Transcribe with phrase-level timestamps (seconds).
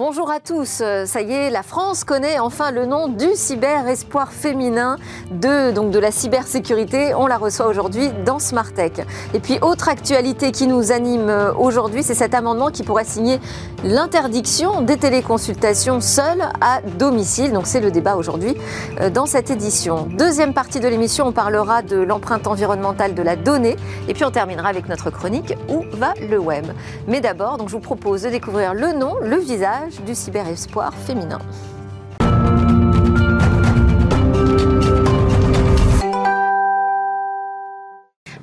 [0.00, 0.82] Bonjour à tous.
[1.04, 4.96] Ça y est, la France connaît enfin le nom du cyber espoir féminin
[5.30, 7.14] de, donc de la cybersécurité.
[7.14, 9.02] On la reçoit aujourd'hui dans Smartech.
[9.34, 13.40] Et puis, autre actualité qui nous anime aujourd'hui, c'est cet amendement qui pourrait signer
[13.84, 17.52] l'interdiction des téléconsultations seules à domicile.
[17.52, 18.56] Donc, c'est le débat aujourd'hui
[19.02, 20.08] euh, dans cette édition.
[20.16, 23.76] Deuxième partie de l'émission, on parlera de l'empreinte environnementale de la donnée.
[24.08, 26.64] Et puis, on terminera avec notre chronique Où va le web?
[27.06, 31.40] Mais d'abord, donc, je vous propose de découvrir le nom, le visage du cyber-espoir féminin.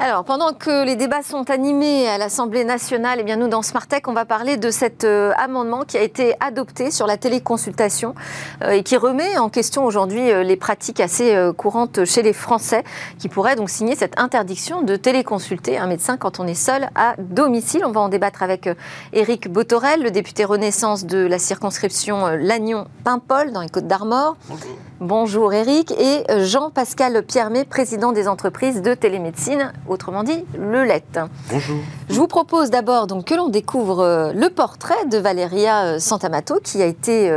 [0.07, 4.07] Alors, pendant que les débats sont animés à l'Assemblée nationale, eh bien nous, dans Smartech,
[4.07, 8.15] on va parler de cet euh, amendement qui a été adopté sur la téléconsultation
[8.63, 12.85] euh, et qui remet en question aujourd'hui euh, les pratiques assez courantes chez les Français,
[13.19, 17.15] qui pourraient donc signer cette interdiction de téléconsulter un médecin quand on est seul à
[17.19, 17.83] domicile.
[17.83, 18.69] On va en débattre avec
[19.11, 24.37] Éric Botorel, le député Renaissance de la circonscription Lannion-Paimpol dans les Côtes d'Armor.
[24.47, 24.77] Bonjour.
[24.99, 31.03] Bonjour Éric et Jean-Pascal Piermet, président des entreprises de télémédecine autrement dit le LET.
[31.51, 31.77] Bonjour.
[32.09, 36.59] Je vous propose d'abord donc que l'on découvre euh, le portrait de Valéria euh, Santamato
[36.63, 37.29] qui a été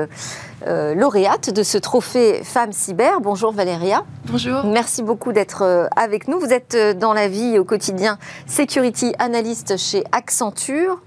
[0.67, 3.21] euh, lauréate de ce trophée Femme Cyber.
[3.21, 4.05] Bonjour Valéria.
[4.25, 4.65] Bonjour.
[4.65, 6.41] Merci beaucoup d'être avec nous.
[6.41, 11.03] Vous êtes dans la vie au quotidien Security Analyst chez Accenture.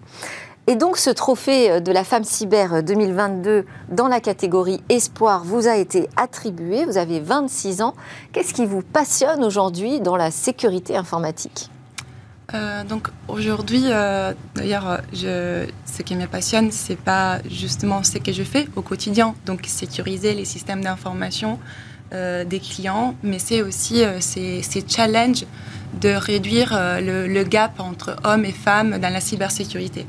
[0.65, 5.75] Et donc ce trophée de la femme cyber 2022 dans la catégorie Espoir vous a
[5.75, 6.85] été attribué.
[6.85, 7.95] Vous avez 26 ans.
[8.31, 11.69] Qu'est-ce qui vous passionne aujourd'hui dans la sécurité informatique?
[12.53, 18.43] Euh, donc aujourd'hui, euh, d'ailleurs, ce qui me passionne, c'est pas justement ce que je
[18.43, 21.59] fais au quotidien, donc sécuriser les systèmes d'information
[22.13, 25.45] euh, des clients, mais c'est aussi ces, ces, challenges
[25.99, 30.05] de réduire le, le, gap entre hommes et femmes dans la cybersécurité.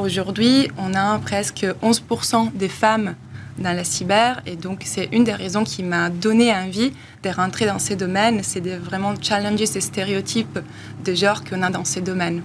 [0.00, 3.16] Aujourd'hui, on a presque 11% des femmes
[3.58, 7.66] dans la cyber et donc c'est une des raisons qui m'a donné envie de rentrer
[7.66, 10.58] dans ces domaines, c'est de vraiment challenger ces stéréotypes
[11.04, 12.40] de genre qu'on a dans ces domaines.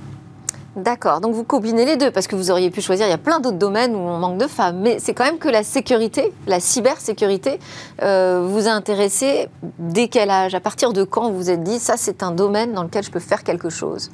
[0.76, 3.18] D'accord, donc vous combinez les deux parce que vous auriez pu choisir, il y a
[3.18, 6.34] plein d'autres domaines où on manque de femmes, mais c'est quand même que la sécurité,
[6.48, 7.62] la cybersécurité,
[8.04, 9.48] euh, vous a intéressé
[9.80, 10.56] dès quel âge?
[10.56, 13.12] À partir de quand vous vous êtes dit, ça c'est un domaine dans lequel je
[13.12, 14.12] peux faire quelque chose?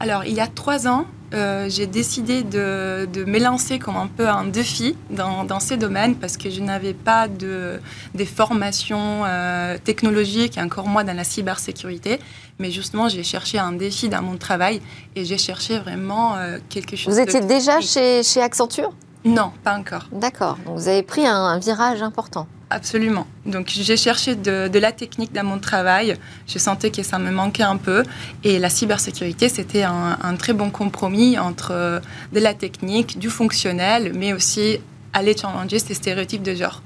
[0.00, 4.28] Alors, il y a trois ans, euh, j'ai décidé de, de m'élancer comme un peu
[4.28, 7.80] un défi dans, dans ces domaines parce que je n'avais pas de,
[8.14, 12.20] des formations euh, technologiques, encore moins dans la cybersécurité.
[12.58, 14.80] Mais justement, j'ai cherché un défi dans mon travail
[15.16, 17.12] et j'ai cherché vraiment euh, quelque chose.
[17.12, 18.92] Vous étiez déjà chez, chez Accenture?
[19.24, 20.06] Non, pas encore.
[20.12, 20.58] D'accord.
[20.64, 22.46] Donc, vous avez pris un virage important.
[22.74, 23.28] Absolument.
[23.46, 26.16] Donc j'ai cherché de, la technique dans mon travail.
[26.48, 28.02] Je sentais que ça me manquait un peu.
[28.42, 32.00] Et la cybersécurité, c'était un, très bon compromis entre euh,
[32.32, 34.80] de la technique, du fonctionnel, mais aussi
[35.12, 36.82] aller challenger ces stéréotypes de genre.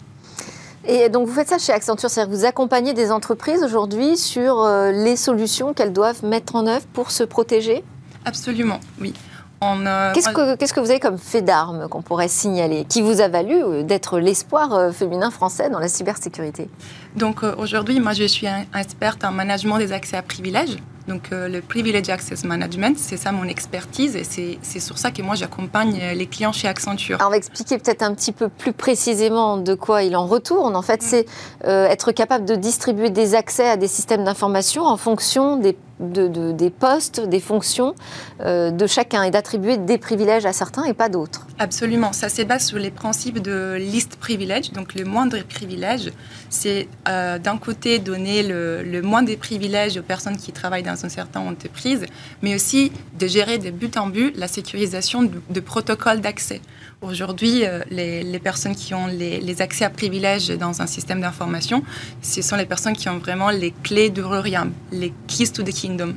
[0.86, 4.60] Et donc vous faites ça chez Accenture, c'est-à-dire que vous accompagnez des entreprises aujourd'hui sur
[4.60, 7.82] euh, les solutions qu'elles doivent mettre en œuvre pour se protéger?
[8.26, 9.14] Absolument, oui.
[9.60, 13.82] Qu'est-ce que, vous avez comme fait d'armes qu'on pourrait signaler, qui vous a valu euh,
[13.82, 16.68] d'être l'espoir euh, féminin français dans la cybersécurité?
[17.16, 18.46] Donc euh, aujourd'hui, moi je suis
[18.78, 20.76] experte en management des accès à privilèges.
[21.08, 24.24] Donc le Privilege Access Management, c'est ça mon expertise et
[24.60, 27.16] c'est sur ça que moi j'accompagne les clients chez Accenture.
[27.16, 30.76] Alors on va expliquer peut-être un petit peu plus précisément de quoi il en retourne.
[30.76, 31.06] En fait, mm.
[31.06, 31.26] c'est
[31.64, 36.70] être capable de distribuer des accès à des systèmes d'information en fonction des de, des
[36.70, 37.94] postes, des fonctions
[38.40, 41.46] euh, de chacun et d'attribuer des privilèges à certains et pas d'autres.
[41.58, 42.12] Absolument.
[42.12, 44.72] Ça se base sur les principes de liste privilège.
[44.72, 46.12] Donc, le moindre privilège,
[46.50, 51.10] c'est euh, d'un côté donner le, le moindre privilèges aux personnes qui travaillent dans une
[51.10, 52.06] certaine entreprise,
[52.42, 56.60] mais aussi de gérer de but en but la sécurisation de, protocoles d'accès.
[57.00, 61.82] Aujourd'hui, euh, les, personnes qui ont les, accès à privilèges dans un système d'information,
[62.22, 65.72] ce sont les personnes qui ont vraiment les clés de Roriam, les keys to the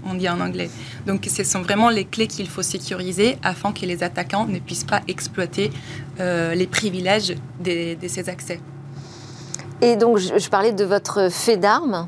[0.05, 0.69] on dit en anglais.
[1.05, 4.83] Donc, ce sont vraiment les clés qu'il faut sécuriser afin que les attaquants ne puissent
[4.83, 5.71] pas exploiter
[6.19, 8.59] euh, les privilèges de, ces accès.
[9.81, 12.07] Et donc, je parlais de votre fait d'armes.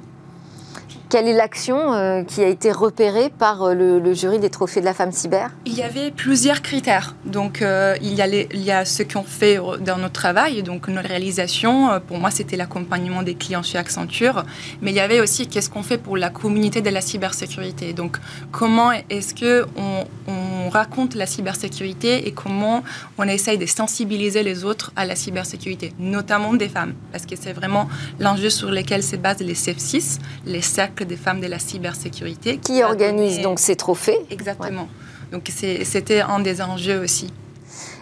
[1.14, 4.86] Quelle est l'action euh, qui a été repérée par euh, le, jury des trophées de
[4.86, 5.52] la femme cyber?
[5.68, 7.16] Il y avait plusieurs critères.
[7.24, 12.02] Donc, euh, il, y a ce qu'on fait dans notre travail, donc nos réalisations.
[12.08, 14.44] Pour moi, c'était l'accompagnement des clients chez Accenture.
[14.82, 17.94] Mais il y avait aussi qu'est-ce qu'on fait pour la communauté de la cybersécurité.
[17.94, 18.18] Donc,
[18.52, 22.84] comment est-ce qu'on on raconte la cybersécurité et comment
[23.20, 27.54] on essaye de sensibiliser les autres à la cybersécurité, notamment des femmes, parce que c'est
[27.54, 27.88] vraiment
[28.20, 32.58] l'enjeu sur lequel se basent les CEF6, les cercles des femmes de la cybersécurité.
[32.58, 34.88] Qui organise donc ces trophées Exactement.
[35.32, 35.50] Donc
[35.84, 37.34] c'était un des enjeux aussi.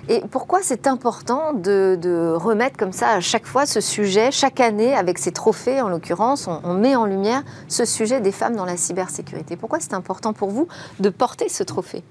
[0.10, 4.94] Et pourquoi c'est important de, remettre comme ça à chaque fois ce sujet, chaque année,
[4.94, 8.78] avec ces trophées en l'occurrence, on, met en lumière ce sujet des femmes dans la
[8.78, 10.68] cybersécurité Pourquoi c'est important pour vous
[11.00, 12.04] de porter ce trophée?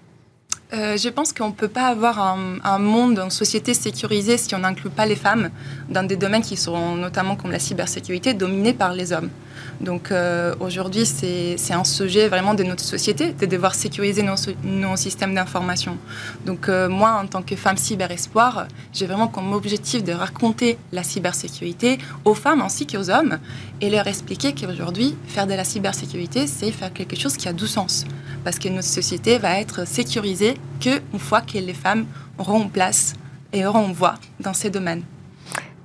[0.72, 2.20] Euh, je pense qu'on ne peut pas avoir
[2.64, 5.50] un, monde, une société sécurisée si on n'inclut pas les femmes
[5.88, 9.30] dans des domaines qui sont notamment comme la cybersécurité dominés par les hommes.
[9.80, 15.34] Donc euh, aujourd'hui, c'est un sujet vraiment de notre société, de devoir sécuriser nos, systèmes
[15.34, 15.96] d'information.
[16.44, 21.02] Donc euh, moi, en tant que femme cyber-espoir, j'ai vraiment comme objectif de raconter la
[21.02, 23.38] cybersécurité aux femmes ainsi qu'aux hommes
[23.80, 27.66] et leur expliquer qu'aujourd'hui, faire de la cybersécurité, c'est faire quelque chose qui a du
[27.66, 28.04] sens.
[28.44, 32.06] Parce que notre société va être sécurisée qu'une fois que les femmes
[32.38, 33.14] auront place
[33.52, 35.02] et auront voix dans ces domaines.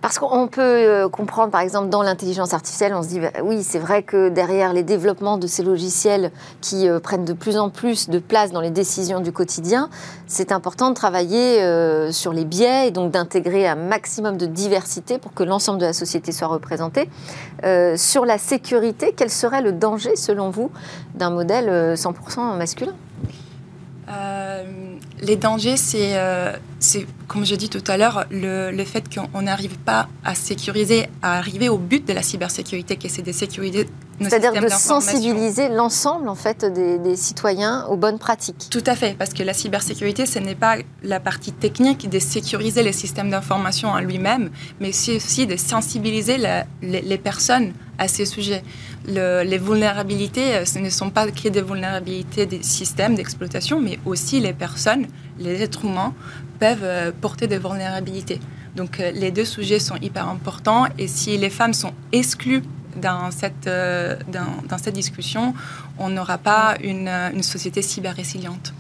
[0.06, 3.64] Parce qu'on peut euh, comprendre, par exemple, dans l'intelligence artificielle, on se dit, bah oui,
[3.64, 6.30] c'est vrai que derrière les développements de ces logiciels
[6.62, 9.90] qui euh, prennent de plus en plus de place dans les décisions du quotidien,
[10.28, 15.18] c'est important de travailler euh, sur les biais et donc d'intégrer un maximum de diversité
[15.18, 17.10] pour que l'ensemble de la société soit représentée.
[17.98, 20.70] sur la sécurité, quel serait le danger, selon vous,
[21.16, 22.94] d'un modèle 100% masculin?
[25.22, 30.10] Les dangers, euh, c'est, comme je dis tout à l'heure, le, fait qu'on n'arrive pas
[30.24, 33.88] à sécuriser, à arriver au but de la cybersécurité, qui est de sécuriser
[34.20, 38.68] nos C'est-à-dire de sensibiliser l'ensemble en fait des, citoyens aux bonnes pratiques.
[38.70, 42.84] Tout à fait, parce que la cybersécurité, ce n'est pas la partie technique de sécuriser
[42.84, 46.38] les systèmes d'information en lui-même, mais c'est aussi de sensibiliser
[46.82, 48.64] les personnes à ces sujets
[49.08, 54.40] les vulnérabilités, euh, ce ne sont pas que des vulnérabilités des systèmes d'exploitation, mais aussi
[54.40, 55.08] les personnes,
[55.40, 56.14] les êtres humains
[56.60, 58.40] peuvent euh, porter des vulnérabilités.
[58.76, 62.64] Donc euh, les deux sujets sont hyper importants et si les femmes sont exclues
[63.02, 63.70] dans cette,
[64.32, 65.54] dans, cette discussion,
[66.00, 68.74] on n'aura pas une, une société cyber résiliente.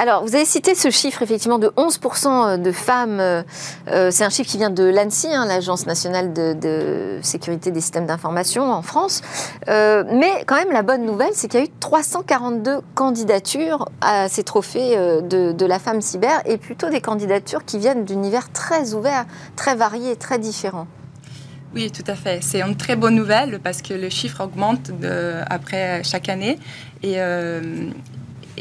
[0.00, 3.20] Alors, vous avez cité ce chiffre, effectivement, de 11% euh, de femmes.
[3.20, 3.42] Euh,
[3.88, 8.06] euh, c'est un chiffre qui vient de l'ANSI, hein, l'Agence nationale de, sécurité des systèmes
[8.06, 9.20] d'information en France.
[9.66, 14.42] mais quand même, la bonne nouvelle, c'est qu'il y a eu 342 candidatures à ces
[14.42, 19.74] trophées de, la femme cyber, et plutôt des candidatures qui viennent d'univers très ouverts, très
[19.74, 20.86] variés, très différents.
[21.74, 22.42] Oui, tout à fait.
[22.42, 24.90] C'est une très bonne nouvelle parce que le chiffre augmente
[25.50, 26.58] après chaque année.
[27.02, 27.18] Et,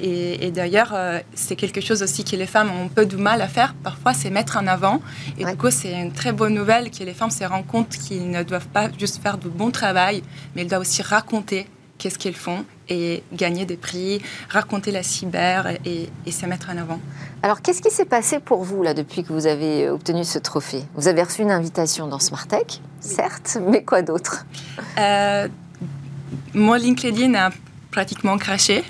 [0.02, 3.42] et, d'ailleurs, euh, c'est quelque chose aussi que les femmes ont un peu du mal
[3.42, 3.74] à faire.
[3.84, 5.02] Parfois, c'est mettre en avant.
[5.38, 8.30] Et du coup, c'est une très bonne nouvelle que les femmes se rendent compte qu'ils
[8.30, 10.24] ne doivent pas juste faire du bon travail,
[10.56, 11.68] mais elles doivent aussi raconter
[11.98, 17.00] qu'est-ce qu'elles font et gagner des prix, raconter la cyber et, se mettre en avant.
[17.44, 20.84] Alors, qu'est-ce qui s'est passé pour vous là depuis que vous avez obtenu ce trophée?
[20.96, 24.46] Vous avez reçu une invitation dans Smartech, certes, mais quoi d'autre?
[24.98, 25.48] Euh,
[26.54, 27.50] Moi, LinkedIn a
[27.92, 28.84] pratiquement craché.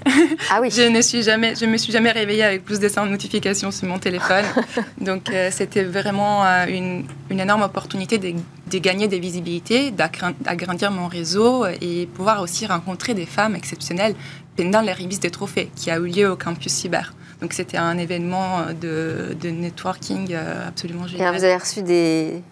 [0.52, 0.70] Ah oui.
[0.76, 3.88] je ne suis jamais, je me suis jamais réveillée avec plus de 100 notifications sur
[3.88, 4.46] mon téléphone.
[5.02, 8.34] Donc euh, c'était vraiment euh, une, une, énorme opportunité de,
[8.70, 14.16] de gagner des visibilités, d'agrandir mon réseau et pouvoir aussi rencontrer des femmes exceptionnelles
[14.58, 17.14] pendant les remises des trophées qui a eu lieu au campus cyber.
[17.42, 21.34] Donc c'était un événement de, de networking euh, absolument génial.
[21.34, 22.44] Et vous avez reçu des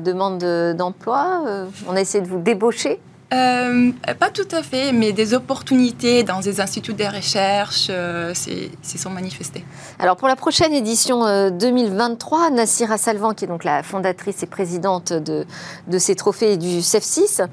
[0.00, 0.44] demandes
[0.76, 1.44] d'emploi
[1.86, 2.98] On a essayé de vous débaucher
[3.32, 8.98] euh, pas tout à fait, mais des opportunités dans des instituts de recherche euh, s'y
[8.98, 9.64] sont manifestées.
[9.98, 14.46] Alors pour la prochaine édition 2023, euh, Nassira Salvan, qui est donc la fondatrice et
[14.46, 15.46] présidente de,
[15.86, 17.46] de ces trophées du CEF6,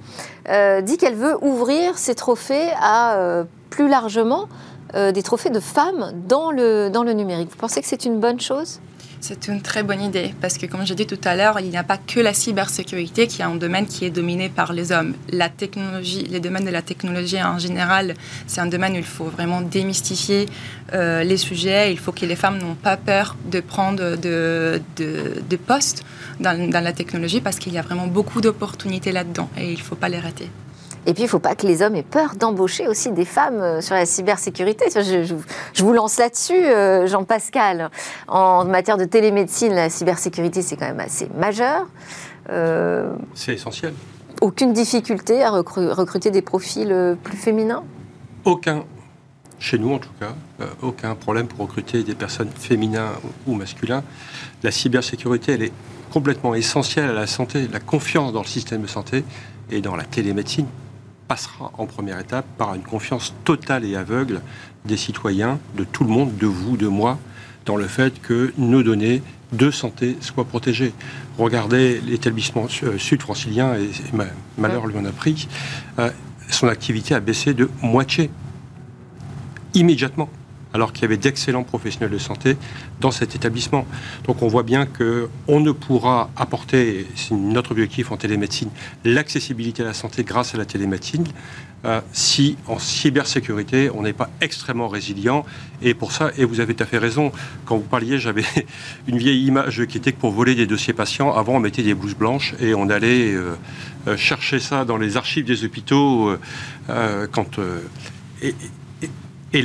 [0.83, 4.50] dit qu'elle veut ouvrir ces trophées à plus largement
[4.93, 7.50] des trophées de femmes dans le, dans le numérique.
[7.51, 8.79] Vous pensez que c'est une bonne chose?
[9.21, 11.77] C'est une très bonne idée parce que, comme j'ai dit tout à l'heure, il n'y
[11.77, 15.13] a pas que la cybersécurité qui est un domaine qui est dominé par les hommes.
[15.31, 18.15] La technologie, les domaines de la technologie en général,
[18.47, 20.47] c'est un domaine où il faut vraiment démystifier
[20.93, 21.91] euh, les sujets.
[21.91, 24.81] Il faut que les femmes n'ont pas peur de prendre de,
[25.67, 26.03] postes
[26.39, 29.95] dans la technologie parce qu'il y a vraiment beaucoup d'opportunités là-dedans et il ne faut
[29.95, 30.49] pas les rater.
[31.06, 33.62] Et puis, il ne faut pas que les hommes aient peur d'embaucher aussi des femmes
[33.62, 34.86] euh, sur la cybersécurité.
[34.94, 37.89] Je, vous lance là-dessus, euh, Jean-Pascal.
[38.27, 41.88] En matière de télémédecine, la cybersécurité, c'est quand même assez majeur.
[42.50, 43.94] Euh, c'est essentiel.
[44.41, 47.84] Aucune difficulté à recruter des profils plus féminins?
[48.46, 48.84] Aucun.
[49.60, 50.34] Chez nous, en tout cas,
[50.82, 53.01] aucun problème pour recruter des personnes féminines
[53.46, 54.01] ou masculines.
[54.63, 55.74] La cybersécurité, elle est
[56.13, 59.25] complètement essentielle à la santé, la confiance dans le système de santé
[59.70, 60.68] et dans la télémédecine
[61.29, 64.41] passera en première étape par une confiance totale et aveugle
[64.83, 67.17] des citoyens, de tout le monde, de vous, de moi,
[67.65, 69.21] dans le fait que nos données
[69.53, 70.93] de santé soient protégées.
[71.38, 73.89] Regardez l'établissement euh, sud-francilien, et,
[74.57, 75.48] malheur lui en a pris,
[76.50, 78.29] son activité a baissé de moitié,
[79.75, 80.29] immédiatement.
[80.73, 82.57] Alors qu'il y avait d'excellents professionnels de santé
[83.01, 83.85] dans cet établissement.
[84.25, 88.69] Donc on voit bien qu'on ne pourra apporter, c'est notre objectif en télémédecine,
[89.03, 91.25] l'accessibilité à la santé grâce à la télémédecine,
[91.85, 95.45] euh, si en cybersécurité, on n'est pas extrêmement résilient.
[95.81, 97.31] Et pour ça, et vous avez tout à fait raison,
[97.65, 98.43] quand vous parliez, j'avais
[99.07, 101.93] une vieille image qui était que pour voler des dossiers patients, avant on mettait des
[101.93, 103.55] blouses blanches et on allait euh,
[104.07, 106.38] euh, chercher ça dans les archives des hôpitaux
[107.31, 107.59] quand...
[108.41, 108.53] et,
[109.53, 109.63] et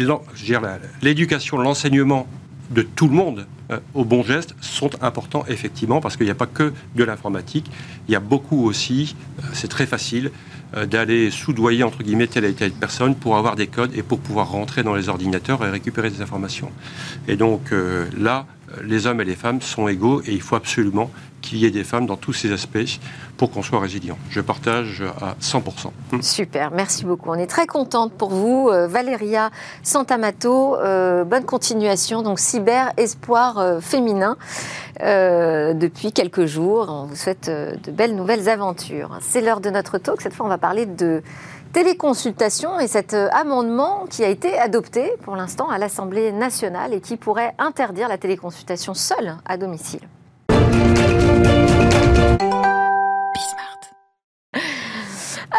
[1.02, 2.26] l'éducation, l'enseignement
[2.70, 3.46] de tout le monde
[3.94, 7.70] au bon geste sont importants effectivement parce qu'il n'y a pas que de l'informatique,
[8.08, 9.16] il y a beaucoup aussi,
[9.52, 10.30] c'est très facile,
[10.76, 14.18] euh, d'aller soudoyer entre guillemets telle et telle personne pour avoir des codes et pour
[14.18, 16.70] pouvoir rentrer dans les ordinateurs et récupérer des informations.
[17.28, 18.46] Et donc euh, là,
[18.82, 21.10] les hommes et les femmes sont égaux et il faut absolument
[21.44, 22.98] qu'il y ait des femmes dans tous ces aspects
[23.36, 24.16] pour qu'on soit résilient.
[24.30, 25.90] Je partage à 100%.
[26.12, 26.22] Hum.
[26.22, 27.30] Super, merci beaucoup.
[27.30, 29.50] On est très contente pour vous, euh, Valéria
[29.82, 30.76] Santamato.
[30.76, 34.36] Euh, bonne continuation, donc Cyber Espoir euh, Féminin.
[35.00, 39.18] depuis quelques jours, on vous souhaite de belles nouvelles aventures.
[39.20, 40.22] C'est l'heure de notre talk.
[40.22, 41.22] Cette fois, on va parler de
[41.74, 47.16] téléconsultation et cet amendement qui a été adopté pour l'instant à l'Assemblée nationale et qui
[47.16, 50.08] pourrait interdire la téléconsultation seule à domicile.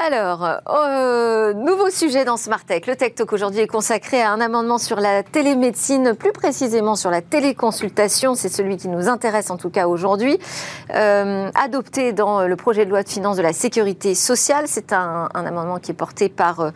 [0.07, 2.85] Alors, euh, nouveau sujet dans Smart Tech.
[2.85, 7.09] Le Tech Talk aujourd'hui est consacré à un amendement sur la télémédecine, plus précisément sur
[7.09, 8.35] la téléconsultation.
[8.35, 10.37] C'est celui qui nous intéresse en tout cas aujourd'hui.
[10.93, 14.65] Euh, adopté dans le projet de loi de finances de la sécurité sociale.
[14.67, 16.71] C'est un, amendement qui est porté par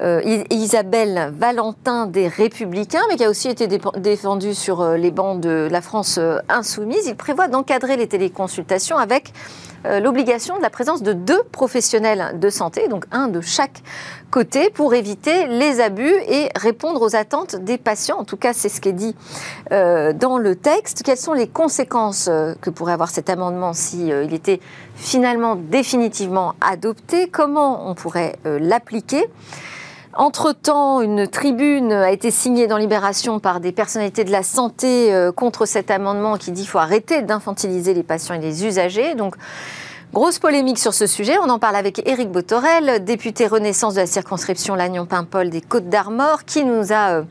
[0.00, 5.68] euh, Isabelle Valentin des Républicains, mais qui a aussi été défendu sur les bancs de
[5.70, 7.06] la France insoumise.
[7.06, 9.32] Il prévoit d'encadrer les téléconsultations avec
[9.84, 13.82] l'obligation de la présence de deux professionnels de santé, donc un de chaque
[14.30, 18.18] côté, pour éviter les abus et répondre aux attentes des patients.
[18.18, 19.14] En tout cas, c'est ce qui est dit
[19.72, 21.02] euh, dans le texte.
[21.04, 24.60] Quelles sont les conséquences euh, que pourrait avoir cet amendement si il était
[24.96, 27.28] finalement définitivement adopté?
[27.28, 29.28] Comment on pourrait l'appliquer?
[30.16, 35.32] Entre-temps, une tribune a été signée dans Libération par des personnalités de la santé euh,
[35.32, 39.14] contre cet amendement qui dit qu'il faut arrêter d'infantiliser les patients et les usagers.
[39.14, 39.36] Donc,
[40.14, 41.38] Grosse polémique sur ce sujet.
[41.42, 46.44] On en parle avec Éric Botorel, député Renaissance de la circonscription Lannion-Paimpol des Côtes d'Armor,
[46.44, 47.22] qui nous a euh,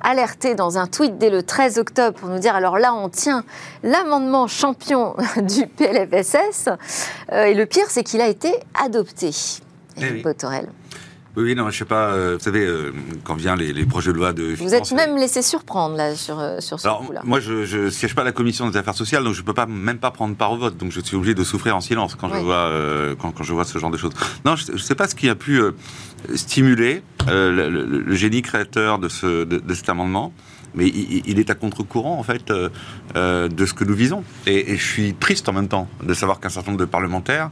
[0.00, 3.44] alerté dans un tweet dès le 13 octobre pour nous dire alors là, on tient
[3.82, 6.70] l'amendement champion du PLFSS.
[7.32, 9.28] Euh, et le pire, c'est qu'il a été adopté.
[9.98, 10.68] Eh Éric Botorel.
[11.34, 12.08] Oui, non, je sais pas.
[12.08, 12.92] Euh, vous savez, euh,
[13.24, 14.54] quand vient les, les, projets de loi de.
[14.54, 17.22] Vous êtes même laissé surprendre là sur euh, sur ce coup-là.
[17.24, 19.64] Moi, je, ne siège pas à la commission des affaires sociales, donc je peux pas
[19.64, 20.76] même pas prendre part au vote.
[20.76, 22.70] Donc je suis obligé de souffrir en silence quand je vois
[23.18, 24.12] quand, quand, je vois ce genre de choses.
[24.44, 25.60] Non, je, ne sais pas ce qui a pu
[26.34, 30.32] stimuler le, génie créateur de ce de, cet amendement
[30.74, 32.50] mais il, est à contre-courant en fait
[33.14, 34.22] de ce que nous visons.
[34.46, 37.50] Et, et, je suis triste en même temps de savoir qu'un certain nombre de parlementaires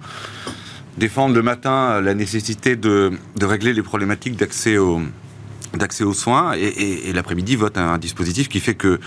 [1.01, 7.79] défendre le matin la nécessité de, régler les problématiques d'accès aux soins et, l'après-midi vote
[7.79, 9.01] un, dispositif qui fait que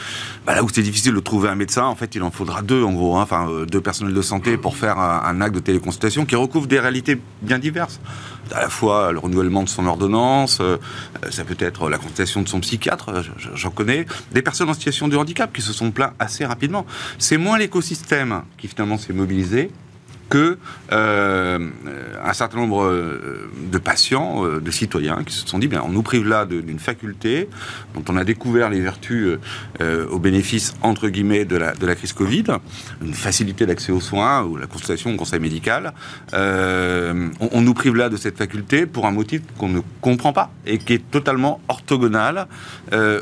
[0.45, 2.83] bah, là où c'est difficile de trouver un médecin, en fait il en faudra deux
[2.83, 6.25] en gros, hein, enfin euh, deux personnels de santé pour faire un, acte de téléconsultation
[6.25, 8.01] qui recouvre des réalités bien diverses.
[8.51, 10.77] À la fois le renouvellement de son ordonnance, euh,
[11.29, 13.23] ça peut être la consultation de son psychiatre,
[13.53, 16.87] j'en connais, des personnes en situation de handicap qui se sont plaints assez rapidement.
[17.19, 19.69] C'est moins l'écosystème qui finalement s'est mobilisé
[20.33, 20.57] que
[20.91, 21.59] euh,
[22.23, 25.89] un certain nombre euh, de patients, euh, de citoyens, qui se sont dit, bien, on
[25.89, 27.49] nous prive là d'une faculté
[27.93, 29.37] dont on a découvert les vertus
[30.09, 32.45] au bénéfice, entre guillemets, de la, crise Covid,
[33.03, 35.93] une facilité d'accès aux soins ou la consultation au conseil médical.
[36.33, 40.51] On, on, nous prive là de cette faculté pour un motif qu'on ne comprend pas
[40.65, 42.47] et qui est totalement orthogonal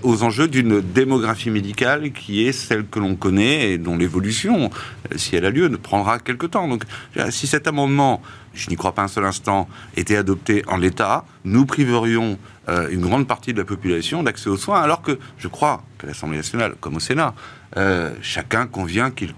[0.04, 4.70] aux enjeux d'une démographie médicale qui est celle que l'on connaît et dont l'évolution,
[5.16, 6.68] si elle a lieu, ne prendra quelque temps.
[6.68, 6.84] Donc,
[7.30, 8.22] si cet amendement,
[8.54, 12.38] je n'y crois pas un seul instant, était adopté en l'état, nous priverions
[12.70, 16.08] euh, une grande partie de la population d'accès aux soins, alors que je crois que
[16.08, 17.34] l'Assemblée nationale, comme au Sénat,
[17.78, 19.34] euh, chacun convient qu'il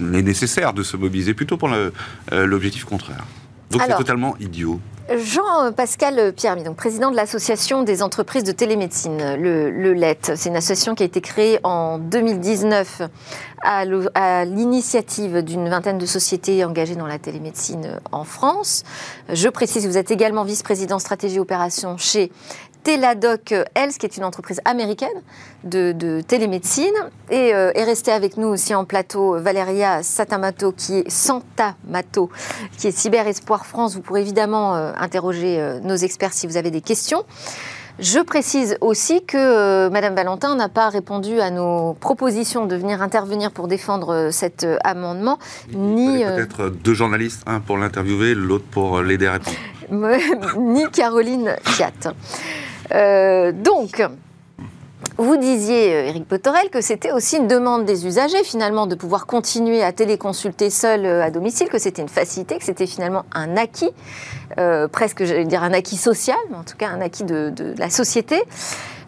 [0.00, 1.90] est nécessaire de se mobiliser plutôt pour euh,
[2.30, 3.24] l'objectif contraire.
[3.70, 4.80] Donc c'est totalement idiot.
[5.12, 10.18] Jean-Pascal Pierre, donc président de l'Association des entreprises de télémédecine, le, le LET.
[10.34, 13.02] C'est une association qui a été créée en 2019
[13.62, 13.84] à
[14.44, 18.82] l'initiative d'une vingtaine de sociétés engagées dans la télémédecine en France.
[19.30, 22.30] Je précise, vous êtes également vice-président stratégie opération chez
[22.84, 25.08] Teladoc Health, qui est une entreprise américaine
[25.64, 26.94] de, télémédecine.
[27.30, 32.30] Et euh, est restée avec nous aussi en plateau Valéria Satamato, qui est Santamato,
[32.76, 33.94] qui est Cyber Espoir France.
[33.94, 37.24] Vous pourrez évidemment euh, interroger euh, nos experts si vous avez des questions.
[38.00, 43.52] Je précise aussi que Madame Valentin n'a pas répondu à nos propositions de venir intervenir
[43.52, 45.38] pour défendre cet amendement,
[45.72, 49.56] ni peut-être deux journalistes, un pour l'interviewer, l'autre pour l'aider à répondre.
[50.58, 52.12] ni Caroline Fiat.
[52.90, 54.02] Donc,
[55.16, 59.26] vous disiez, euh, Éric Potorel, que c'était aussi une demande des usagers, finalement, de pouvoir
[59.26, 63.56] continuer à téléconsulter seul euh, à domicile, que c'était une facilité, que c'était finalement un
[63.56, 63.90] acquis,
[64.58, 67.90] euh, presque, j'allais dire un acquis social, mais en tout cas un acquis de, la
[67.90, 68.42] société.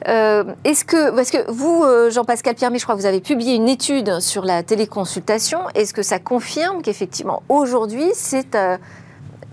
[0.04, 4.20] Est-ce que, parce que vous, Jean-Pascal Pierre, je crois que vous avez publié une étude
[4.20, 5.58] sur la téléconsultation.
[5.74, 8.56] Est-ce que ça confirme qu'effectivement, aujourd'hui, c'est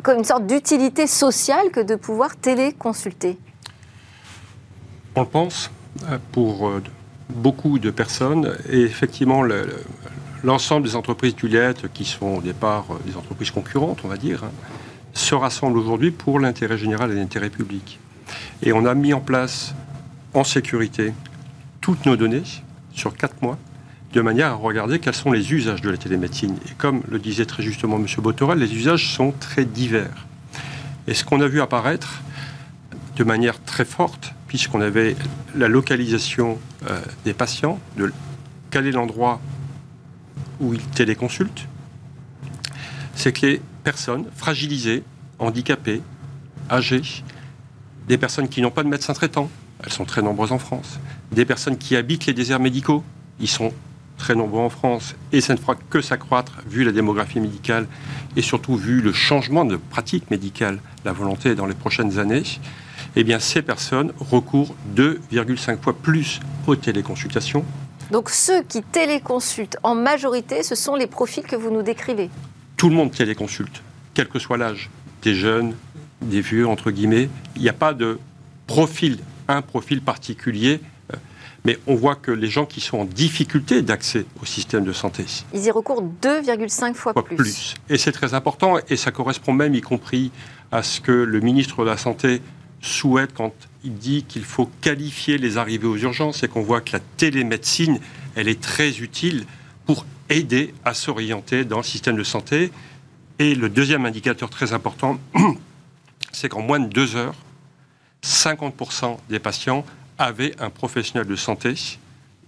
[0.03, 3.39] comme une sorte d'utilité sociale que de pouvoir téléconsulter?
[5.15, 5.69] On le pense
[6.31, 6.81] pour euh,
[7.29, 8.55] beaucoup de personnes.
[8.69, 9.43] Et effectivement,
[10.43, 14.17] l'ensemble des entreprises du LED, qui sont au départ euh, des entreprises concurrentes, on va
[14.17, 14.51] dire, hein,
[15.13, 17.99] se rassemblent aujourd'hui pour l'intérêt général et l'intérêt public.
[18.63, 19.75] Et on a mis en place
[20.33, 21.13] en sécurité
[21.79, 22.43] toutes nos données
[22.93, 23.59] sur quatre mois,
[24.13, 26.55] de manière à regarder quels sont les usages de la télémédecine.
[26.67, 28.07] Et comme le disait très justement M.
[28.17, 30.25] Botorel, les usages sont très divers.
[31.07, 32.21] Et ce qu'on a vu apparaître
[33.15, 35.15] de manière très forte, puisqu'on avait
[35.55, 38.13] la localisation euh, des patients, de
[38.69, 39.41] quel est l'endroit
[40.59, 41.67] où ils téléconsultent,
[43.15, 45.01] c'est que les personnes fragilisées,
[45.39, 46.03] handicapées,
[46.69, 47.01] âgées,
[48.07, 49.49] des personnes qui n'ont pas de médecin traitant,
[49.83, 50.99] elles sont très nombreuses en France,
[51.31, 53.03] des personnes qui habitent les déserts médicaux,
[53.39, 53.73] ils sont
[54.19, 57.87] très nombreux en France, et ça ne fera que s'accroître vu la démographie médicale
[58.35, 62.43] et surtout vu le changement de pratique médicale, la volonté dans les prochaines années
[63.15, 67.63] eh bien, ces personnes recourent 2,5 fois plus aux téléconsultations.
[68.11, 72.29] Donc ceux qui téléconsultent en majorité, ce sont les profils que vous nous décrivez
[72.77, 73.81] Tout le monde téléconsulte,
[74.13, 74.89] quel que soit l'âge,
[75.21, 75.75] des jeunes,
[76.21, 77.29] des vieux, entre guillemets.
[77.55, 78.19] Il n'y a pas de
[78.67, 80.81] profil, un profil particulier
[81.13, 81.17] euh,
[81.65, 85.25] mais on voit que les gens qui sont en difficulté d'accès au système de santé.
[85.53, 87.35] Ils y recourent 2,5 fois, fois plus.
[87.35, 87.73] plus.
[87.89, 90.31] Et c'est très important, et ça correspond même, y compris
[90.71, 92.41] à ce que le ministre de la Santé
[92.83, 96.93] souhaite quand il dit qu'il faut qualifier les arrivées aux urgences et qu'on voit que
[96.93, 97.99] la télémédecine,
[98.35, 99.45] elle est très utile
[99.85, 102.71] pour aider à s'orienter dans le système de santé.
[103.39, 105.19] Et le deuxième indicateur très important,
[106.31, 107.35] c'est qu'en moins de deux heures,
[108.23, 109.85] 50% des patients
[110.17, 111.73] avaient un professionnel de santé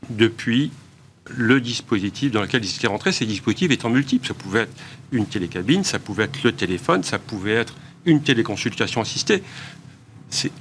[0.09, 0.71] depuis
[1.29, 4.27] le dispositif dans lequel ils étaient rentrés, ces dispositifs étant multiples.
[4.27, 4.73] Ça pouvait être
[5.11, 7.73] une télécabine, ça pouvait être le téléphone, ça pouvait être
[8.05, 9.43] une téléconsultation assistée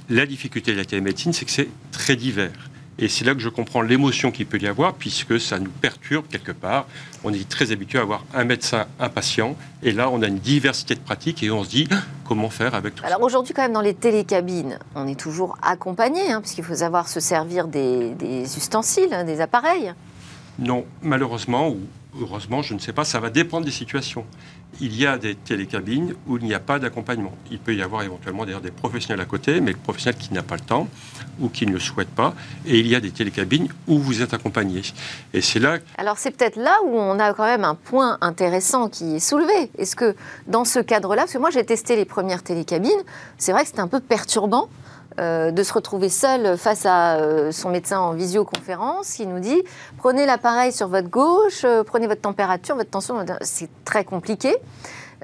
[0.09, 2.69] la difficulté de la télémédecine, c'est que c'est très divers.
[2.97, 6.25] Et c'est là que je comprends l'émotion qu'il peut y avoir, puisque ça nous perturbe
[6.29, 6.87] quelque part.
[7.25, 10.39] On est très habitué à avoir un médecin, un patient, et là, on a une
[10.39, 11.89] diversité de pratiques, et on se dit
[12.25, 16.31] comment faire avec tout Alors aujourd'hui, quand même, dans les télécabines, on est toujours accompagné,
[16.31, 18.15] hein, puisqu'il faut savoir se servir des,
[18.55, 19.93] ustensiles, hein, des appareils.
[20.57, 21.79] Non, malheureusement, ou
[22.19, 24.25] heureusement, je ne sais pas, ça va dépendre des situations
[24.81, 27.33] il y a des télécabines où il n'y a pas d'accompagnement.
[27.51, 30.43] Il peut y avoir éventuellement d'ailleurs des professionnels à côté, mais le professionnel qui n'a
[30.43, 30.87] pas le temps
[31.39, 32.33] ou qui ne le souhaite pas.
[32.65, 34.81] Et il y a des télécabines où vous êtes accompagné.
[35.33, 35.77] Et c'est là.
[35.97, 39.71] Alors c'est peut-être là où on a quand même un point intéressant qui est soulevé.
[39.77, 40.15] Est-ce que
[40.47, 42.91] dans ce cadre-là, parce que moi j'ai testé les premières télécabines,
[43.37, 44.69] c'est vrai que c'est un peu perturbant.
[45.17, 49.63] Euh, de se retrouver seul face à euh, son médecin en visioconférence qui nous dit
[49.97, 53.25] prenez l'appareil sur votre gauche, euh, prenez votre température, votre tension.
[53.39, 54.53] C'est très compliqué.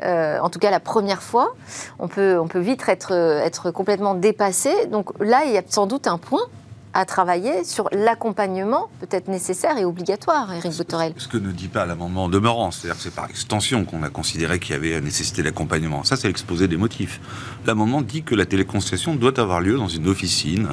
[0.01, 1.55] en tout cas, la première fois,
[1.99, 4.85] on peut, vite être complètement dépassé.
[4.85, 6.47] Donc là, il y a sans doute un point
[6.93, 11.13] à travailler sur l'accompagnement peut-être nécessaire et obligatoire, Eric Botorel.
[11.17, 14.59] Ce que ne dit pas l'amendement demeurant, c'est-à-dire que c'est par extension qu'on a considéré
[14.59, 16.03] qu'il y avait nécessité d'accompagnement.
[16.03, 17.19] Ça, c'est l'exposé des motifs.
[17.65, 20.67] L'amendement dit que la téléconsultation doit avoir lieu dans une officine,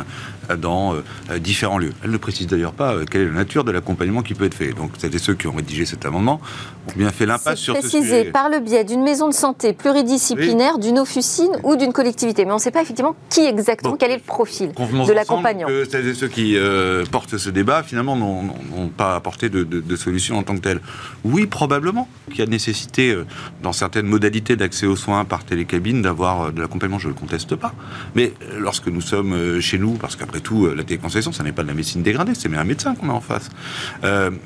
[0.50, 1.92] euh, dans euh, différents lieux.
[2.02, 4.54] Elle ne précise d'ailleurs pas euh, quelle est la nature de l'accompagnement qui peut être
[4.54, 4.72] fait.
[4.72, 6.40] Donc, c'était ceux qui ont rédigé cet amendement
[6.88, 8.24] ont bien fait l'impasse sur précisé ce sujet.
[8.30, 12.44] par le biais d'une maison de santé pluridisciplinaire, d'une officine ou d'une collectivité.
[12.44, 15.68] Mais on ne sait pas effectivement qui exactement, quel est le profil de l'accompagnant
[16.14, 20.60] ceux qui euh, portent ce débat, finalement, n'ont pas apporté de, solution en tant que
[20.60, 20.80] telle.
[21.24, 23.24] Oui, probablement qu'il y a nécessité, euh,
[23.62, 27.18] dans certaines modalités d'accès aux soins par télécabine, d'avoir euh, de l'accompagnement, je ne le
[27.18, 27.74] conteste pas.
[28.14, 31.68] Mais lorsque nous sommes chez nous, parce qu'après tout, la téléconsultation, ça n'est pas de
[31.68, 33.50] la médecine dégradée, c'est un médecin qu'on a en face.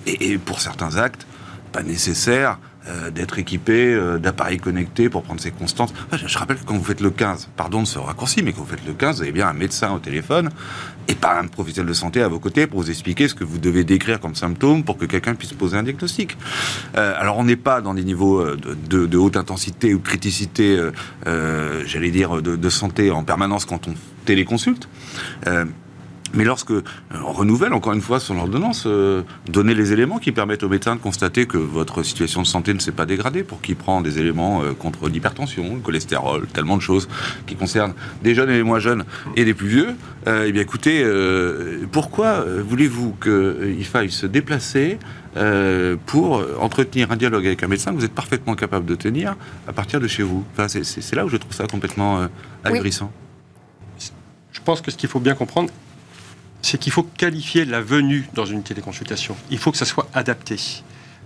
[0.07, 1.27] et, et pour certains actes,
[1.73, 5.95] pas nécessaire euh, d'être équipé euh, d'appareils connectés pour prendre ses constantes.
[6.27, 8.71] Je, rappelle que quand vous faites le 15, pardon de ce raccourci, mais quand vous
[8.71, 10.51] faites le 15, vous avez bien un médecin au téléphone
[11.07, 13.59] et pas un professionnel de santé à vos côtés pour vous expliquer ce que vous
[13.59, 16.37] devez décrire comme symptômes pour que quelqu'un puisse poser un diagnostic.
[16.97, 20.91] Euh, alors on n'est pas dans des niveaux de, haute intensité ou criticité,
[21.25, 24.89] j'allais dire, de, santé en permanence quand on téléconsulte,
[26.35, 30.33] Mais lorsque euh, on renouvelle encore une fois son ordonnance, euh, donner les éléments qui
[30.33, 33.61] permettent au médecin de constater que votre situation de santé ne s'est pas dégradée, pour
[33.61, 37.09] qu'il prend des éléments euh, contre l'hypertension, le cholestérol, tellement de choses
[37.47, 39.05] qui concernent des jeunes et des moins jeunes
[39.37, 39.95] et des plus vieux.
[40.27, 41.05] eh bien, écoutez,
[41.91, 44.99] pourquoi voulez-vous qu'il faille se déplacer
[46.07, 49.73] pour entretenir un dialogue avec un médecin que vous êtes parfaitement capable de tenir à
[49.73, 50.45] partir de chez vous?
[50.53, 52.27] Enfin, C'est là où je trouve ça complètement
[52.65, 53.11] agressant.
[54.53, 55.71] Je pense que ce qu'il faut bien comprendre,
[56.63, 59.37] c'est qu'il faut qualifier la venue dans une téléconsultation.
[59.51, 60.57] Il faut que ça soit adapté.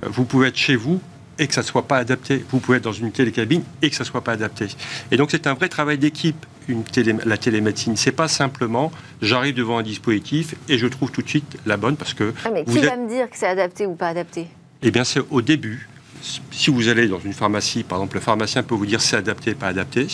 [0.03, 1.01] Euh, vous pouvez être chez vous
[1.38, 2.44] et que ça ne soit pas adapté.
[2.51, 4.68] Vous pouvez être dans une télécabine et que ça ne soit pas adapté.
[5.11, 6.46] Et donc c'est un vrai travail d'équipe,
[6.92, 7.96] télé, la télémédecine.
[7.96, 11.96] C'est pas simplement j'arrive devant un dispositif et je trouve tout de suite la bonne
[11.96, 12.33] parce que.
[12.44, 14.49] Ah, mais qui va me dire que c'est adapté ou pas adapté?
[14.83, 15.88] Eh bien c'est au début.
[16.51, 19.55] Si vous allez dans une pharmacie, par exemple, le pharmacien peut vous dire c'est adapté,
[19.55, 20.09] pas adapté.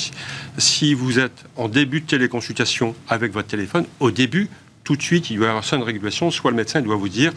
[0.59, 4.51] Si vous êtes en début de téléconsultation avec votre téléphone, au début,
[4.85, 7.09] tout de suite, il doit y avoir soit une régulation, soit le médecin doit vous
[7.09, 7.33] dire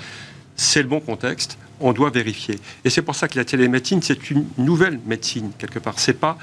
[0.55, 2.55] c'est le bon contexte, on doit vérifier.
[2.83, 5.99] Et c'est pour ça que la télémédecine, c'est une nouvelle médecine, quelque part.
[5.99, 6.37] C'est pas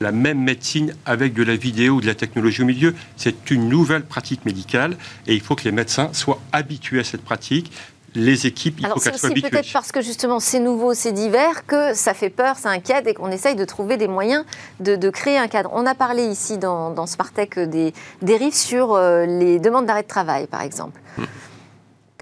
[0.00, 2.94] la même médecine avec de la vidéo ou de la technologie au milieu.
[3.16, 7.22] C'est une nouvelle pratique médicale et il faut que les médecins soient habitués à cette
[7.22, 7.70] pratique,
[8.14, 9.50] les équipes, il faut qu'elles soient habituées.
[9.50, 13.14] peut-être parce que justement c'est nouveau, c'est divers, que ça fait peur, ça inquiète et
[13.14, 14.44] qu'on essaye de trouver des moyens
[14.80, 15.70] de, créer un cadre.
[15.72, 17.92] On a parlé ici dans, dans Spartech des
[18.22, 21.00] dérives sur euh, les demandes d'arrêt de travail, par exemple.
[21.16, 21.24] Hmm.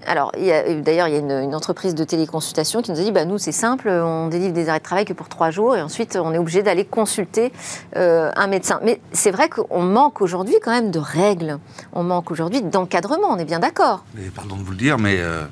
[0.06, 3.38] Alors, d'ailleurs, il y a une, entreprise de téléconsultation qui nous a dit, bah, nous,
[3.38, 6.32] c'est simple, on délivre des arrêts de travail que pour trois jours, et ensuite, on
[6.32, 7.52] est obligé d'aller consulter
[7.96, 8.78] euh, un médecin.
[8.84, 11.58] Mais c'est vrai qu'on manque aujourd'hui quand même de règles,
[11.92, 14.04] on manque aujourd'hui d'encadrement, on est bien d'accord.
[14.14, 15.44] Mais pardon de vous le dire, mais euh,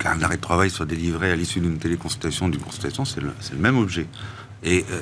[0.00, 3.76] qu'un arrêt de travail soit délivré à l'issue d'une téléconsultation, d'une consultation, c'est le, même
[3.76, 4.06] objet.
[4.64, 4.98] Et euh,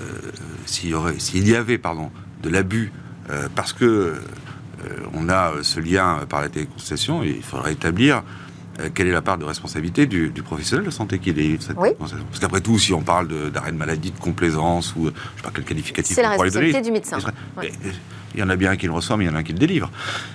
[0.66, 2.10] s'il y, avait pardon,
[2.42, 2.92] de l'abus,
[3.30, 4.20] euh, parce que euh,
[5.14, 8.22] on a ce lien par la téléconsultation, il faudrait établir
[8.94, 11.90] quelle est la part de responsabilité du, professionnel de santé qui délivre cette oui.
[11.98, 15.50] Parce qu'après tout, si on parle d'arrêt de, maladie, de complaisance, ou je sais pas
[15.54, 16.14] quel qualificatif...
[16.14, 17.18] C'est la responsabilité du médecin.
[18.34, 19.52] Il y en a bien qui le reçoit, mais il y en a un qui
[19.52, 19.90] le délivre.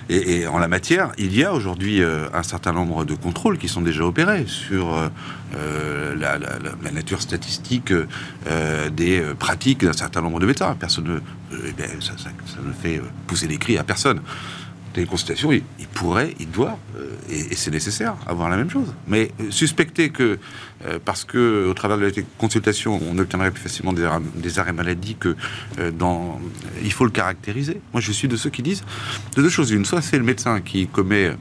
[0.08, 3.68] Et, en la matière, il y a aujourd'hui euh, un certain nombre de contrôles qui
[3.68, 5.08] sont déjà opérés sur euh,
[5.56, 7.92] euh, la, nature statistique
[8.92, 10.76] des pratiques d'un certain nombre de médecins.
[10.78, 12.12] Personne ne, eh ça,
[12.64, 14.20] ne fait pousser des cris à personne
[14.94, 16.78] des consultations, il, pourrait, il doit,
[17.28, 18.94] et, c'est nécessaire, avoir la même chose.
[19.06, 20.38] Mais suspecter que,
[21.04, 25.16] parce que au travers de la consultation, on obtiendrait plus facilement des, des arrêts maladie
[25.18, 25.36] que
[25.98, 26.40] dans...
[26.82, 27.80] il faut le caractériser.
[27.92, 28.84] Moi, je suis de ceux qui disent
[29.36, 29.70] de deux choses.
[29.70, 31.32] Une, soit c'est le médecin qui commet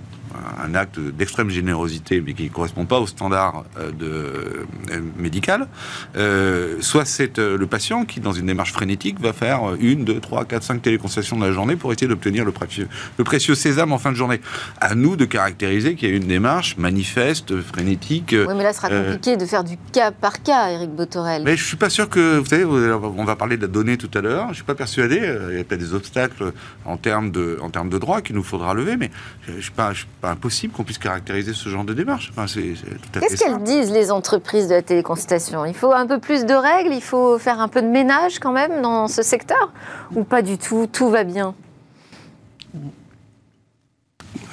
[0.64, 5.68] un acte d'extrême générosité, mais qui ne correspond pas aux standards euh, de, euh, médical,
[6.16, 10.46] euh, soit c'est le patient qui, dans une démarche frénétique, va faire une, deux, trois,
[10.46, 13.98] quatre, cinq téléconsultations de la journée pour essayer d'obtenir le précieux, le précieux sésame en
[13.98, 14.42] fin de journée.
[14.80, 18.36] À nous de caractériser qu'il y a une démarche manifeste, frénétique.
[18.38, 21.44] Oui, mais là, ce sera compliqué de faire du cas par cas, Eric Botorel.
[21.44, 24.12] Mais je suis pas sûr que, vous savez, on va parler de la donnée tout
[24.14, 26.54] à l'heure, je suis pas persuadé, il y a peut-être des obstacles
[26.86, 29.12] en termes de, en termes de droit qu'il nous faudra lever, mais
[29.48, 32.32] je suis pas, je suis pas impossible qu'on puisse caractériser ce genre de démarche.
[32.32, 35.66] Enfin, Qu'est-ce qu'elles disent, les entreprises de la téléconsultation?
[35.66, 38.54] Il faut un peu plus de règles, il faut faire un peu de ménage quand
[38.54, 39.74] même dans ce secteur?
[40.16, 41.54] Ou pas du tout Tout va bien?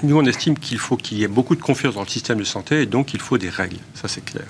[0.03, 2.45] Nous, on estime qu'il faut qu'il y ait beaucoup de confiance dans le système de
[2.45, 3.79] santé et donc il faut des règles.
[3.95, 4.47] Ça, c'est clair.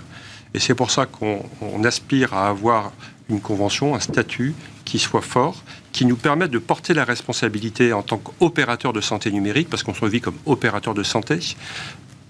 [0.55, 2.93] Et c'est pour ça qu'on aspire à avoir
[3.29, 4.55] une convention, un statut
[4.87, 9.31] qui soit fort, qui nous permette de porter la responsabilité en tant qu'opérateur de santé
[9.31, 11.39] numérique, parce qu'on se vit comme opérateur de santé,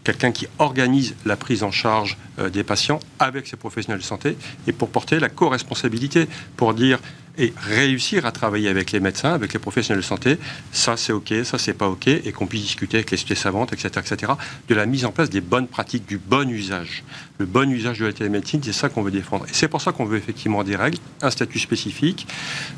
[0.04, 4.36] quelqu'un qui organise la prise en charge euh, des patients avec ses professionnels de santé,
[4.66, 6.98] et pour porter la co-responsabilité, pour dire
[7.38, 10.38] et réussir à travailler avec les médecins, avec les professionnels de santé,
[10.72, 13.72] ça c'est OK, ça c'est pas OK, et qu'on puisse discuter avec les sociétés savantes,
[13.72, 14.32] etc., etc.,
[14.68, 17.04] de la mise en place des bonnes pratiques, du bon usage.
[17.38, 19.46] Le bon usage de la télémédecine, c'est ça qu'on veut défendre.
[19.46, 22.26] Et c'est pour ça qu'on veut effectivement des règles, un statut spécifique,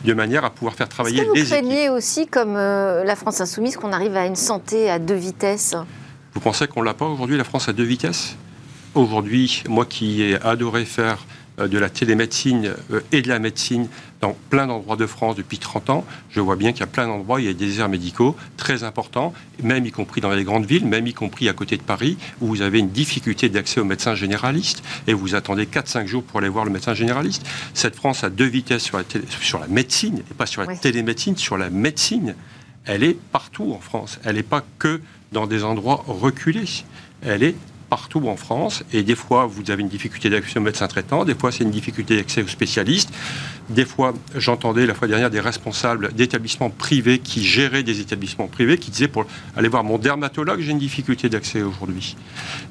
[0.05, 1.45] de manière à pouvoir faire travailler les équipes.
[1.45, 5.15] Vous craignez aussi, comme euh, la France insoumise, qu'on arrive à une santé à deux
[5.15, 5.75] vitesses?
[6.35, 8.37] Vous pensez qu'on l'a pas aujourd'hui, la France à deux vitesses?
[8.95, 11.27] Aujourd'hui, moi qui ai adoré faire
[11.61, 13.87] euh, de la télémédecine euh, et de la médecine
[14.23, 16.05] dans plein d'endroits de France depuis 30 ans.
[16.31, 18.83] Je vois bien qu'il y a plein d'endroits, il y a des déserts médicaux très
[18.83, 22.16] importants, même y compris dans les grandes villes, même y compris à côté de Paris,
[22.40, 26.38] où vous avez une difficulté d'accès au médecin généraliste et vous attendez 4-5 jours pour
[26.38, 27.47] aller voir le médecin généraliste.
[27.75, 29.05] Cette France a deux vitesses sur la,
[29.42, 32.35] sur la médecine, et pas sur la télémédecine, sur la médecine.
[32.87, 34.18] Elle est partout en France.
[34.25, 35.01] Elle n'est pas que
[35.33, 36.85] dans des endroits reculés.
[37.23, 37.57] Elle est
[37.92, 38.85] partout en France.
[38.95, 41.71] Et des fois, vous avez une difficulté d'accès au médecin traitant, des fois, c'est une
[41.71, 43.11] difficulté d'accès aux spécialistes.
[43.68, 48.79] Des fois, j'entendais la fois dernière des responsables d'établissements privés qui géraient des établissements privés
[48.79, 52.16] qui disaient pour aller voir mon dermatologue, j'ai une difficulté d'accès aujourd'hui.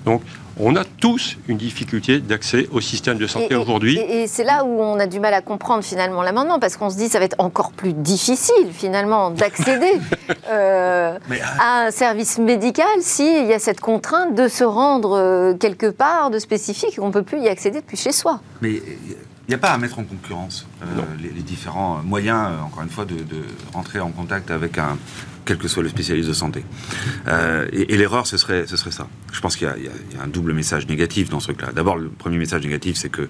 [0.06, 0.24] Donc,
[0.62, 3.98] on a tous une difficulté d'accès au système de santé aujourd'hui.
[3.98, 6.98] Et, c'est là où on a du mal à comprendre finalement l'amendement, parce qu'on se
[6.98, 9.94] dit que ça va être encore plus difficile finalement d'accéder
[10.50, 11.18] euh,
[11.60, 16.30] à un service médical s'il y a cette contrainte de se rendre euh, quelque part
[16.30, 18.40] de spécifique et qu'on ne peut plus y accéder depuis chez soi.
[18.62, 20.86] Mais il n'y a pas à mettre en concurrence euh,
[21.22, 23.44] les, différents moyens, encore une fois, de, de,
[23.74, 24.98] rentrer en contact avec un,
[25.46, 26.64] quel que soit le spécialiste de santé.
[27.28, 29.08] Euh, et, l'erreur, ce serait, ce serait ça.
[29.32, 31.72] Je pense qu'il y, a un double message négatif dans ce truc-là.
[31.74, 33.28] D'abord, le premier message négatif, c'est que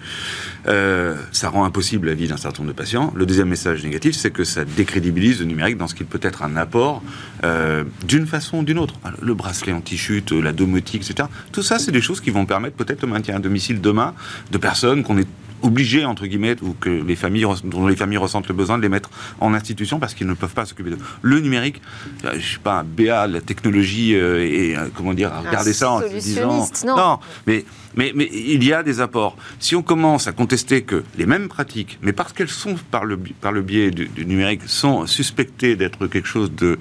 [0.67, 3.13] euh, ça rend impossible la vie d'un certain nombre de patients.
[3.15, 6.43] Le deuxième message négatif, c'est que ça décrédibilise le numérique dans ce qu'il peut être
[6.43, 7.01] un apport
[7.43, 8.95] euh, d'une façon ou d'une autre.
[9.21, 11.27] Le bracelet anti-chute, la domotique, etc.
[11.51, 14.13] Tout ça, c'est des choses qui vont permettre peut-être le maintien à domicile demain
[14.51, 15.27] de personnes qu'on est
[15.61, 18.89] obligés, entre guillemets, ou que les familles, dont les familles ressentent le besoin de les
[18.89, 20.99] mettre en institution parce qu'ils ne peuvent pas s'occuper d'eux.
[21.21, 21.81] Le numérique,
[22.25, 25.73] euh, je suis pas un BA de la technologie euh, et, euh, comment dire, regarder
[25.73, 26.67] ça en se disant.
[26.85, 29.35] Non, non mais, mais, mais il y a des apports.
[29.59, 33.17] Si on commence à contester que les mêmes pratiques, mais parce qu'elles sont par le,
[33.17, 36.77] par le biais du, numérique, sont suspectées d'être quelque chose de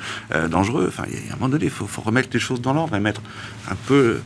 [0.49, 2.73] dangereux, enfin, il y a un moment donné, il faut, faut remettre les choses dans
[2.73, 3.23] l'ordre et mettre
[3.71, 4.21] un peu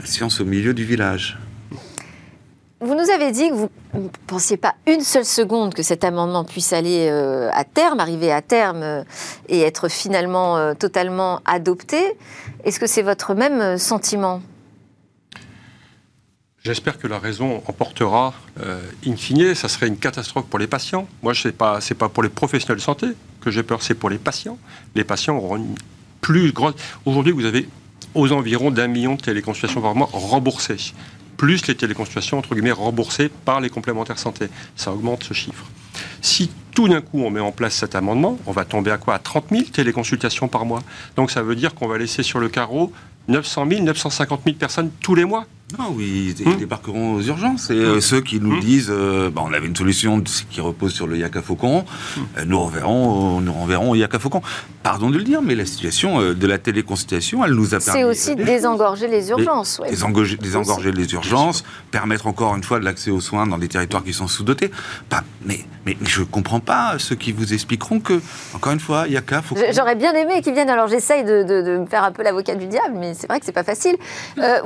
[0.00, 1.38] la science au milieu du village.
[2.84, 6.42] Vous nous avez dit que vous ne pensiez pas une seule seconde que cet amendement
[6.42, 9.04] puisse aller euh, à terme, arriver à terme euh,
[9.48, 12.02] et être finalement euh, totalement adopté.
[12.64, 14.42] Est-ce que c'est votre même sentiment?
[16.64, 18.34] J'espère que la raison emportera
[19.06, 19.54] in fine.
[19.54, 21.06] Ça serait une catastrophe pour les patients.
[21.22, 23.06] Moi, ce n'est pas, pas pour les professionnels de santé
[23.40, 24.58] que j'ai peur, c'est pour les patients.
[24.96, 25.74] Les patients auront une
[26.20, 26.74] plus grosse.
[27.04, 27.68] Aujourd'hui, vous avez
[28.14, 30.92] aux environs d'un million de téléconsultations par mois remboursées
[31.42, 34.46] plus les téléconsultations, entre guillemets, remboursées par les complémentaires santé.
[34.76, 35.64] Ça augmente ce chiffre.
[36.20, 39.14] Si tout d'un coup on met en place cet amendement, on va tomber à quoi?
[39.14, 40.84] À 30 000 téléconsultations par mois.
[41.16, 42.92] Donc ça veut dire qu'on va laisser sur le carreau
[43.26, 45.46] 900 000, 950 000 personnes tous les mois.
[45.78, 46.56] Non, oui, ils, hmm.
[46.56, 47.70] débarqueront aux urgences.
[47.70, 48.00] Et euh, hmm.
[48.00, 48.60] ceux qui nous hmm.
[48.60, 51.84] disent, euh, bah, on avait une solution qui repose sur le Yaka Faucon,
[52.36, 54.42] euh, nous renverrons, nous renverrons au Yaka Faucon.
[54.82, 58.00] Pardon de le dire, mais la situation de la téléconsultation, elle nous a permis.
[58.00, 59.80] C'est aussi désengorger les urgences.
[59.88, 64.12] Désengorger, les urgences, permettre encore une fois de l'accès aux soins dans des territoires qui
[64.12, 64.72] sont sous-dotés.
[65.46, 68.20] mais, mais je ne comprends pas ceux qui vous expliqueront que,
[68.54, 69.62] encore une fois, Yaka Faucon.
[69.72, 70.70] J'aurais bien aimé qu'ils viennent.
[70.70, 73.46] Alors j'essaye de, de, me faire un peu l'avocat du diable, mais c'est vrai que
[73.46, 73.96] c'est pas facile.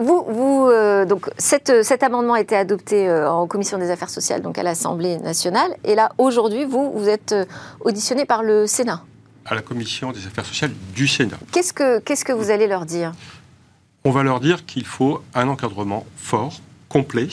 [0.01, 0.25] vous.
[0.29, 4.59] vous euh, donc cet amendement a été adopté euh, en commission des affaires sociales, donc
[4.59, 5.77] à l'Assemblée nationale.
[5.85, 7.45] Et là, aujourd'hui, vous, vous êtes euh,
[7.81, 9.03] auditionné par le Sénat.
[9.45, 11.39] À la commission des affaires sociales du Sénat.
[11.53, 13.13] Qu'est-ce que, qu'est-ce que vous allez leur dire?
[14.05, 17.29] On va leur dire qu'il faut un encadrement fort, complet,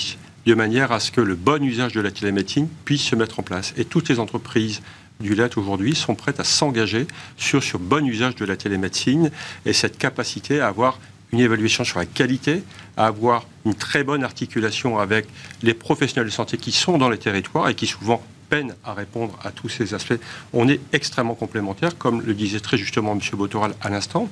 [0.46, 3.44] de manière à ce que le bon usage de la télémédecine puisse se mettre en
[3.44, 3.74] place.
[3.78, 4.82] Et toutes les entreprises
[5.20, 9.32] du LET aujourd'hui sont prêtes à s'engager sur ce bon usage de la télémédecine
[9.66, 11.00] et cette capacité à avoir
[11.34, 12.64] une évaluation sur la qualité,
[12.96, 15.26] à avoir une très bonne articulation avec
[15.64, 19.38] les professionnels de santé qui sont dans les territoires et qui souvent peinent à répondre
[19.44, 20.20] à tous ces aspects.
[20.54, 23.20] On est extrêmement complémentaires, comme le disait très justement M.
[23.34, 24.30] Botoral à l'instant,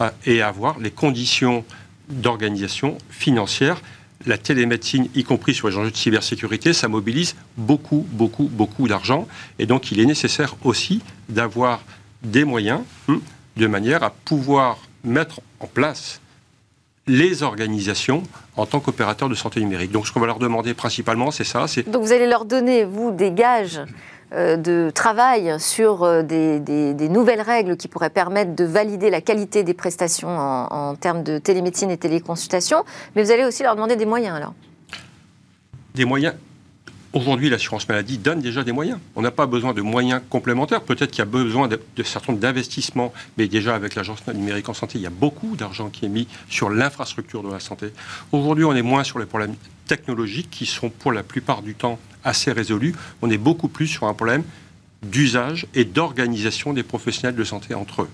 [0.00, 1.64] euh, et avoir les conditions
[2.08, 3.82] d'organisation financière.
[4.24, 9.26] La télémédecine, y compris sur les enjeux de cybersécurité, ça mobilise beaucoup, beaucoup, beaucoup d'argent.
[9.58, 11.82] Et donc, il est nécessaire aussi d'avoir
[12.22, 13.20] des moyens hum,
[13.56, 16.20] de manière à pouvoir mettre en place
[17.06, 18.22] les organisations
[18.56, 19.92] en tant qu'opérateurs de santé numérique.
[19.92, 21.66] Donc ce qu'on va leur demander principalement, c'est ça.
[21.86, 23.80] Donc vous allez leur donner, vous, des gages
[24.32, 29.62] euh, de travail sur euh, des, nouvelles règles qui pourraient permettre de valider la qualité
[29.62, 32.82] des prestations en, en termes de télémédecine et téléconsultation,
[33.14, 34.54] mais vous allez aussi leur demander des moyens alors
[35.94, 36.34] Des moyens
[37.16, 38.98] Aujourd'hui, l'assurance maladie donne déjà des moyens.
[39.14, 40.82] On n'a pas besoin de moyens complémentaires.
[40.82, 44.98] Peut-être qu'il y a besoin de, certains d'investissements, mais déjà avec l'agence numérique en santé,
[44.98, 47.86] il y a beaucoup d'argent qui est mis sur l'infrastructure de la santé.
[48.32, 49.54] Aujourd'hui, on est moins sur les problèmes
[49.86, 52.94] technologiques qui sont pour la plupart du temps assez résolus.
[53.22, 54.44] On est beaucoup plus sur un problème
[55.02, 58.10] d'usage et d'organisation des professionnels de santé entre eux.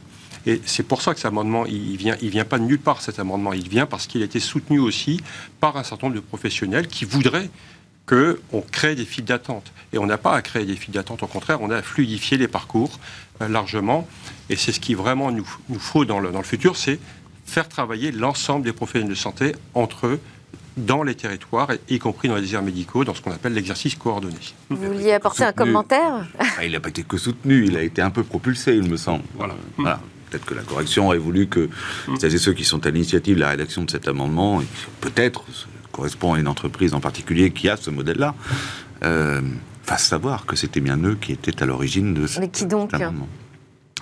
[0.47, 3.01] Et c'est pour ça que cet amendement, il vient, il vient pas de nulle part,
[3.01, 3.53] cet amendement.
[3.53, 5.21] Il vient parce qu'il a été soutenu aussi
[5.61, 7.49] par un certain nombre de professionnels qui voudraient
[8.07, 9.73] qu'on crée des files d'attente.
[9.93, 12.37] Et on n'a pas à créer des files d'attente, au contraire, on a à fluidifier
[12.37, 12.99] les parcours
[13.41, 14.09] euh, largement.
[14.51, 16.99] Et c'est ce qui vraiment nous, nous faut dans le, dans le futur, c'est
[17.47, 20.21] faire travailler l'ensemble des professionnels de santé entre eux
[20.77, 24.37] dans les territoires, y compris dans les déserts médicaux, dans ce qu'on appelle l'exercice coordonné.
[24.71, 26.27] Vous vouliez apporter un commentaire?
[26.39, 28.97] Ah, Il n'a pas été que soutenu, il a été un peu propulsé, il me
[28.97, 29.25] semble.
[29.35, 29.55] Voilà.
[29.77, 30.01] voilà.
[30.31, 31.69] peut-être que la correction aurait voulu que
[32.09, 32.17] mmh.
[32.19, 34.63] celles et ceux qui sont à l'initiative de la rédaction de cet amendement,
[35.03, 35.45] peut-être
[35.93, 38.35] correspond à une entreprise en particulier qui a ce modèle-là,
[39.05, 39.41] euh,
[39.83, 43.29] fassent savoir que c'était bien eux qui étaient à l'origine de Mais qui donc amendement.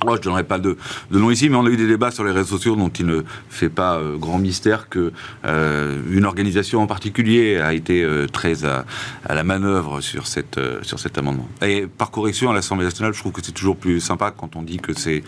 [0.07, 0.77] Je ne donnerai pas de,
[1.11, 3.07] de, nom ici, mais on a eu des débats sur les réseaux sociaux dont il
[3.07, 5.13] ne fait pas euh, grand mystère que
[5.45, 8.85] euh, une organisation en particulier a été euh, très à,
[9.27, 11.47] à, la manœuvre sur, cette, euh, sur cet amendement.
[11.63, 14.63] Et par correction, à l'Assemblée nationale, je trouve que c'est toujours plus sympa quand on
[14.63, 15.23] dit que c'est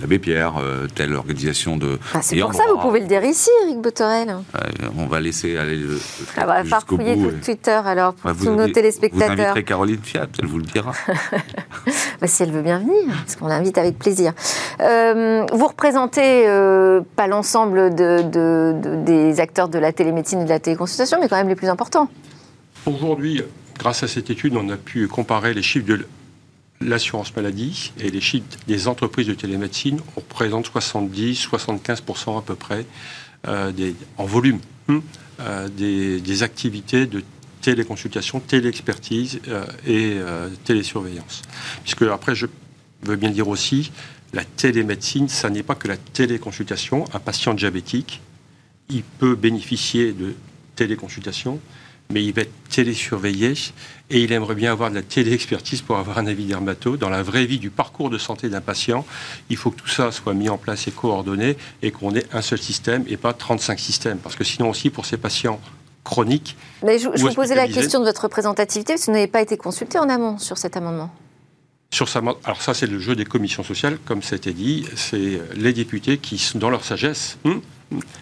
[0.00, 0.54] l'abbé Pierre,
[0.94, 1.98] telle organisation de...
[2.12, 4.36] Ah, c'est pour ça, vous pouvez le dire ici, Eric Botorel.
[4.98, 5.98] on va laisser aller le,
[6.36, 9.36] ah, bah, farfouiller tout le Twitter, alors, pour tous nos téléspectateurs.
[9.36, 10.92] Vous inviterez Caroline Fiat, elle vous le dira.
[12.20, 14.15] bah, si elle veut bien venir, parce qu'on l'invite avec plaisir.
[14.80, 20.44] Euh, vous représentez euh, pas l'ensemble de, de, de, des acteurs de la télémédecine et
[20.44, 22.08] de la téléconsultation, mais quand même les plus importants.
[22.86, 23.42] Aujourd'hui,
[23.78, 26.06] grâce à cette étude, on a pu comparer les chiffres de
[26.80, 30.00] l'assurance maladie et les chiffres des entreprises de télémédecine.
[30.16, 32.84] On représente 70-75% à peu près
[33.48, 33.72] euh,
[34.18, 35.00] en volume hein,
[35.40, 37.22] euh, des, activités de
[37.60, 40.16] téléconsultation, téléexpertise euh, et
[40.64, 41.42] télésurveillance.
[41.82, 42.46] Puisque après, je
[43.08, 43.92] veux bien dire aussi,
[44.32, 47.04] la télémédecine, ça n'est pas que la téléconsultation.
[47.14, 48.20] Un patient diabétique,
[48.88, 50.34] il peut bénéficier de
[50.74, 51.60] téléconsultation,
[52.10, 53.54] mais il va être télésurveillé
[54.10, 56.96] et il aimerait bien avoir de la téléexpertise pour avoir un avis dermato.
[56.96, 59.04] Dans la vraie vie du parcours de santé d'un patient,
[59.50, 62.42] il faut que tout ça soit mis en place et coordonné et qu'on ait un
[62.42, 64.18] seul système et pas 35 systèmes.
[64.18, 65.60] Parce que sinon aussi, pour ces patients
[66.04, 66.56] chroniques...
[66.84, 69.40] Mais je, je vous posais la question de votre représentativité, parce que vous n'avez pas
[69.40, 71.10] été consulté en amont sur cet amendement.
[71.90, 74.86] Sur sa, alors ça, c'est le jeu des commissions sociales, comme été dit.
[74.96, 77.60] C'est les députés qui, dans leur sagesse, hum,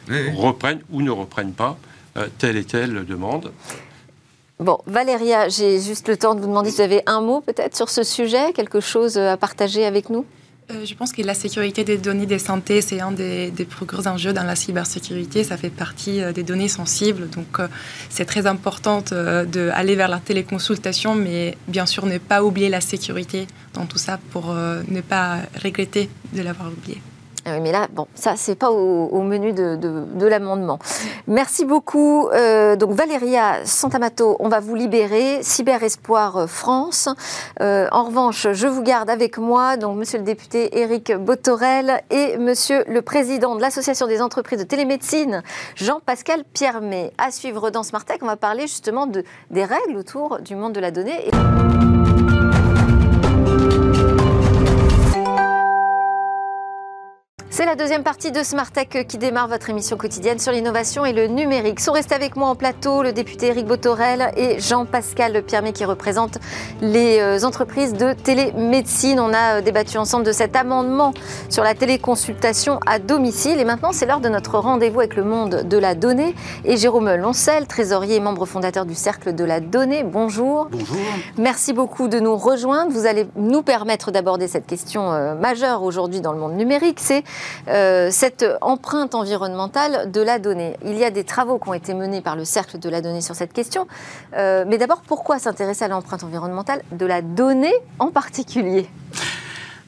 [0.09, 0.31] oui.
[0.37, 1.79] reprennent ou ne reprennent pas
[2.17, 3.53] euh, telle et telle demande.
[4.61, 7.77] Bon, Valéria, j'ai juste le temps de vous demander si vous avez un mot peut-être
[7.77, 10.25] sur ce sujet, quelque chose à partager avec nous?
[10.71, 14.07] Euh, je pense que la sécurité des données de santé, c'est un des, plus gros
[14.09, 15.45] enjeux dans la cybersécurité.
[15.45, 17.29] Ça fait partie euh, des données sensibles.
[17.29, 17.69] Donc, euh,
[18.09, 23.47] c'est très important d'aller vers la téléconsultation, mais bien sûr, ne pas oublier la sécurité
[23.75, 27.01] dans tout ça pour ne pas regretter de l'avoir oublié.
[27.47, 30.79] Ah oui, mais là, bon, ça, c'est pas au, menu de, de, de l'amendement.
[31.27, 32.29] Merci beaucoup.
[32.29, 35.43] Euh, donc, Valéria Santamato, on va vous libérer.
[35.43, 37.09] Cyber Espoir France.
[37.61, 42.39] Euh, en revanche, je vous garde avec moi, donc, monsieur le député Éric Botorel et
[42.39, 45.43] monsieur le président de l'Association des entreprises de télémédecine,
[45.77, 47.13] Jean-Pascal Piermet.
[47.19, 50.81] À suivre dans Smartech, on va parler justement de, des règles autour du monde de
[50.81, 51.31] la donnée.
[57.65, 61.15] C'est la deuxième partie de Smart Tech qui démarre votre émission quotidienne sur l'innovation et
[61.15, 61.81] le numérique.
[61.81, 66.37] Sont restés avec moi en plateau le député Eric Botorel et Jean-Pascal Piermet qui représentent
[66.83, 69.19] les entreprises de télémédecine.
[69.19, 71.15] On a débattu ensemble de cet amendement
[71.49, 73.59] sur la téléconsultation à domicile.
[73.59, 76.35] Et maintenant, c'est l'heure de notre rendez-vous avec le monde de la donnée.
[76.67, 80.05] Et Jérôme Loncel, trésorier et membre fondateur du Cercle de la Donnée.
[80.05, 80.69] Bonjour.
[80.71, 80.99] Bonjour.
[81.39, 82.93] Merci beaucoup de nous rejoindre.
[82.93, 87.01] Vous allez nous permettre d'aborder cette question majeure aujourd'hui dans le monde numérique.
[87.01, 87.25] C'est
[87.69, 90.77] euh, cette empreinte environnementale de la donnée.
[90.85, 93.21] Il y a des travaux qui ont été menés par le Cercle de la donnée
[93.21, 93.87] sur cette question.
[94.37, 98.89] Euh, mais d'abord, pourquoi s'intéresser à l'empreinte environnementale de la donnée en particulier?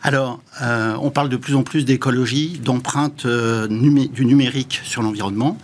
[0.02, 5.56] Alors, euh, on parle de plus en plus d'écologie, d'empreinte du numérique sur l'environnement.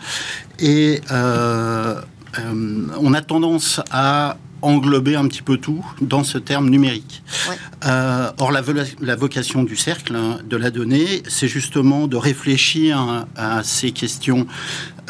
[0.58, 7.22] Et on a tendance à englober un petit peu tout dans ce terme numérique.
[7.48, 7.56] Ouais.
[7.86, 8.62] Euh, or, la,
[9.00, 10.16] la, vocation du cercle
[10.48, 14.46] de la donnée, c'est justement de réfléchir à ces questions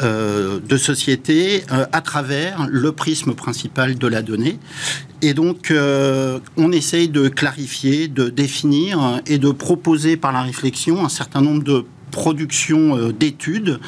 [0.01, 4.57] euh, de société euh, à travers le prisme principal de la donnée.
[5.21, 11.05] Et donc, euh, on essaye de clarifier, de définir et de proposer par la réflexion
[11.05, 13.79] un certain nombre de production euh, d'études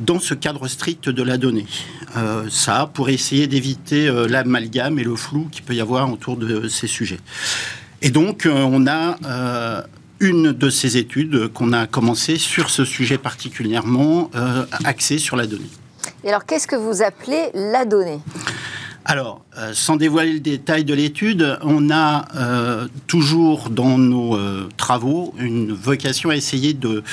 [0.00, 1.66] dans ce cadre strict de la donnée.
[2.16, 6.36] Euh, ça, pour essayer d'éviter euh, l'amalgame et le flou qu'il peut y avoir autour
[6.36, 7.20] de ces sujets.
[8.02, 9.16] Et donc, on a
[10.20, 14.30] une de ces études qu'on a commencé sur ce sujet particulièrement
[14.84, 15.70] axé sur la donnée.
[16.22, 18.20] Et alors, qu'est-ce que vous appelez la donnée?
[19.08, 24.68] Alors, euh, sans dévoiler le détail de l'étude, on a euh, toujours dans nos euh,
[24.76, 27.04] travaux une vocation à essayer de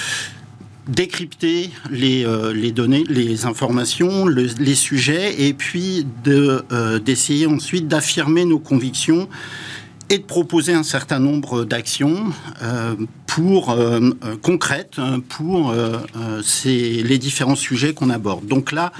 [0.87, 7.87] décrypter les, euh, les, données, les informations, le, les sujets, et puis d'essayer euh, ensuite
[7.87, 9.29] d'affirmer nos convictions
[10.09, 12.25] et de proposer un certain nombre d'actions
[12.61, 13.75] euh, pour
[14.43, 14.97] concrètes
[15.29, 15.97] pour euh,
[16.43, 18.45] ces, les différents sujets qu'on aborde.
[18.45, 18.91] Donc là,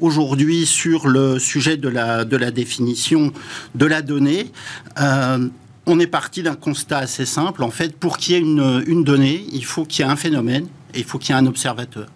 [0.00, 3.32] aujourd'hui, sur le sujet de la, définition
[3.74, 4.50] de la donnée,
[5.84, 7.64] on est parti d'un constat assez simple.
[7.64, 10.68] En fait, pour qu'il y ait une donnée, il faut qu'il y ait un phénomène
[10.94, 12.06] il faut qu'il y ait un observateur.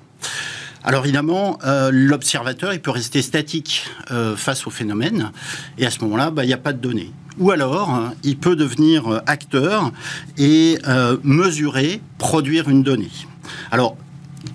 [0.87, 5.33] Alors évidemment, euh, l'observateur, il peut rester statique euh, face au phénomène,
[5.79, 7.11] et à ce moment-là, bah, il n'y a pas de données.
[7.39, 9.91] Ou alors, hein, il peut devenir euh, acteur
[10.39, 10.79] et
[11.25, 13.11] mesurer, produire une donnée.
[13.73, 13.97] Alors,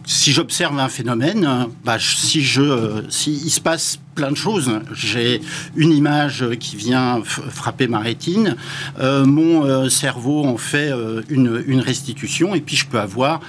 [0.05, 5.41] si j'observe un phénomène, bah, si je, si il se passe plein de choses, j'ai
[5.75, 8.55] une image qui vient frapper ma rétine,
[8.99, 10.91] mon cerveau en fait
[11.29, 13.39] une, une, restitution, et puis je peux avoir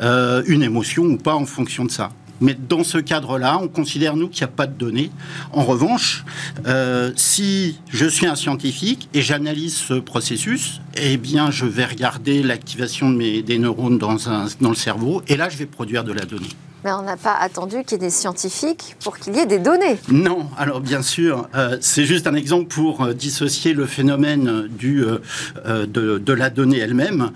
[0.00, 2.10] une émotion ou pas en fonction de ça.
[2.40, 5.10] Mais dans ce cadre-là, on considère, nous, qu'il n'y a pas de données.
[5.52, 6.24] En revanche,
[6.66, 12.42] euh, si je suis un scientifique et j'analyse ce processus, eh bien, je vais regarder
[12.42, 16.48] l'activation des neurones dans le cerveau, et là, je vais produire de la donnée.
[16.86, 19.58] Mais on n'a pas attendu qu'il y ait des scientifiques pour qu'il y ait des
[19.58, 19.98] données.
[20.08, 25.04] Non, alors bien sûr, euh, c'est juste un exemple pour euh, dissocier le phénomène du,
[25.04, 27.32] euh, de, la donnée elle-même.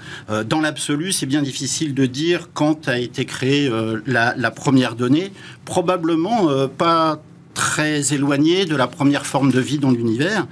[0.47, 3.69] dans l'absolu, c'est bien difficile de dire quand a été créée
[4.07, 5.33] la, première donnée.
[5.65, 7.21] Probablement pas
[7.55, 10.47] très éloigné de la première forme de vie dans l'univers.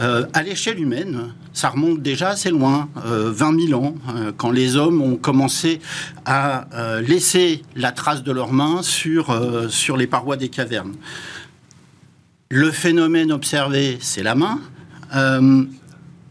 [0.00, 4.50] Euh, à l'échelle humaine, ça remonte déjà assez loin, 20 euh, 000 ans, euh, quand
[4.50, 5.80] les hommes ont commencé
[6.24, 6.66] à
[7.02, 9.32] laisser la trace de leurs mains sur,
[9.96, 10.94] les parois des cavernes.
[12.50, 14.60] Le phénomène observé, c'est la main.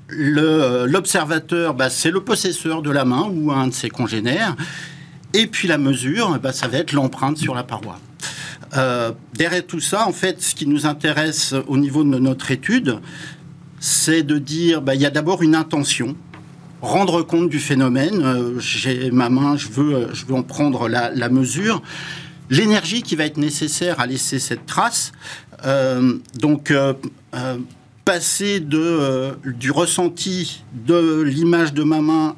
[0.10, 4.56] L'observateur, bah, c'est le possesseur de la main ou un de ses congénères.
[5.34, 8.00] Et puis la mesure, bah, ça va être l'empreinte sur la paroi.
[8.78, 13.00] Euh, derrière tout ça, en fait, ce qui nous intéresse au niveau de notre étude,
[13.80, 16.16] c'est de dire, bah, il y a d'abord une intention,
[16.82, 18.22] rendre compte du phénomène.
[18.24, 21.82] Euh, j'ai ma main, je veux, je veux en prendre la, mesure.
[22.50, 25.12] L'énergie qui va être nécessaire à laisser cette trace.
[25.66, 26.74] Euh, donc,
[28.10, 32.36] passer de, euh, du ressenti de l'image de ma main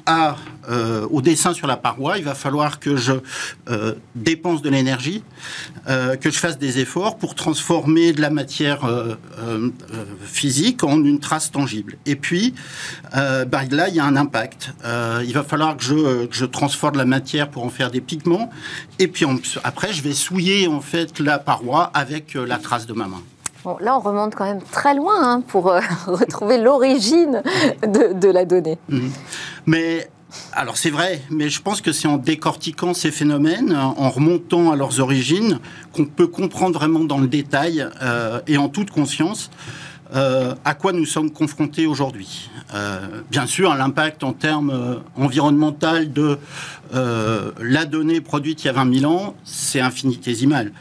[0.68, 3.14] euh, au dessin sur la paroi, il va falloir que je
[3.70, 5.24] euh, dépense de l'énergie,
[5.86, 8.80] que je fasse des efforts pour transformer de la matière
[10.22, 11.96] physique en une trace tangible.
[12.06, 12.54] Et puis,
[13.12, 14.74] bah, là, il y a un impact.
[15.24, 15.82] il va falloir que
[16.30, 18.50] je, transforme la matière pour en faire des pigments.
[19.00, 19.26] Et puis
[19.64, 23.22] après, je vais souiller en fait la paroi avec la trace de ma main
[23.80, 27.42] là, on remonte quand même très loin hein, pour euh, retrouver l'origine
[27.82, 28.78] de, la donnée.
[28.88, 29.10] Mhm.
[29.66, 30.08] Mais
[30.52, 34.76] alors c'est vrai, mais je pense que c'est en décortiquant ces phénomènes, en remontant à
[34.76, 35.58] leurs origines,
[35.92, 39.50] qu'on peut comprendre vraiment dans le détail euh, et en toute conscience
[40.14, 42.50] euh, à quoi nous sommes confrontés aujourd'hui.
[43.30, 46.38] bien sûr, l'impact en termes environnementaux de
[46.92, 50.72] la donnée produite il y a 20 000 ans, c'est infinitésimal.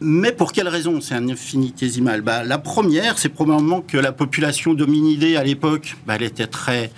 [0.00, 1.00] Mais pour quelle raison?
[1.00, 6.14] C'est un infinitésimal bah, La première, c'est probablement que la population dominidée à l'époque, bah,
[6.16, 6.90] elle était très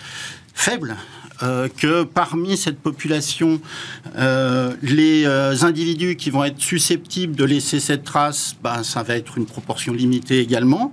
[0.55, 0.97] faible.
[1.43, 3.61] Euh, que parmi cette population,
[4.17, 9.17] euh, les euh, individus qui vont être susceptibles de laisser cette trace, bah, ça va
[9.17, 10.93] être une proportion limitée également.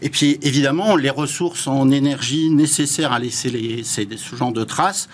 [0.00, 5.08] Et puis évidemment, les ressources en énergie nécessaires à laisser les, ce genre de traces,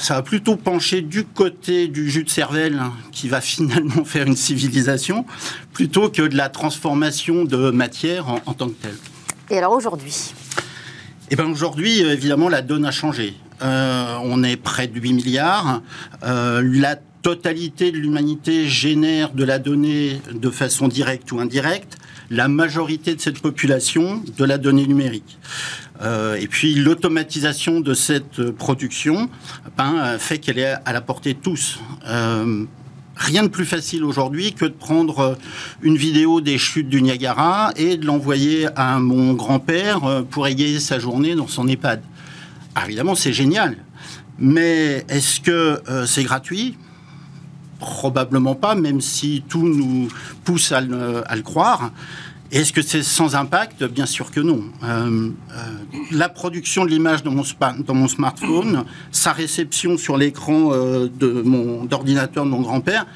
[0.00, 4.26] ça va plutôt pencher du côté du jus de cervelle hein, qui va finalement faire
[4.26, 5.24] une civilisation
[5.72, 8.96] plutôt que de la transformation de matière en, tant que telle.
[9.50, 10.32] Et alors aujourd'hui?
[11.30, 13.34] Eh bien aujourd'hui, euh, évidemment, la donne a changé.
[13.62, 15.82] Euh, on est près de 8 milliards.
[16.22, 21.98] Euh, la totalité de l'humanité génère de la donnée de façon directe ou indirecte.
[22.30, 25.38] La majorité de cette population de la donnée numérique.
[26.02, 29.30] Euh, et puis l'automatisation de cette production
[29.76, 31.78] ben, fait qu'elle est à la portée de tous.
[32.06, 32.64] Euh,
[33.16, 35.38] rien de plus facile aujourd'hui que de prendre
[35.82, 40.80] une vidéo des chutes du Niagara et de l'envoyer à mon grand-père euh, pour égayer
[40.80, 42.02] sa journée dans son EHPAD.
[42.74, 43.76] Ah, évidemment, c'est génial.
[44.38, 46.76] Mais est-ce que c'est gratuit?
[47.78, 50.08] Probablement pas, même si tout nous
[50.44, 51.92] pousse à le croire.
[52.52, 53.82] Est-ce que c'est sans impact?
[53.84, 54.62] Bien sûr que non.
[54.84, 55.54] Euh, euh,
[56.12, 62.44] la production de l'image dans mon, smartphone, sa réception sur l'écran euh, de mon d'ordinateur
[62.44, 63.06] de mon grand-père,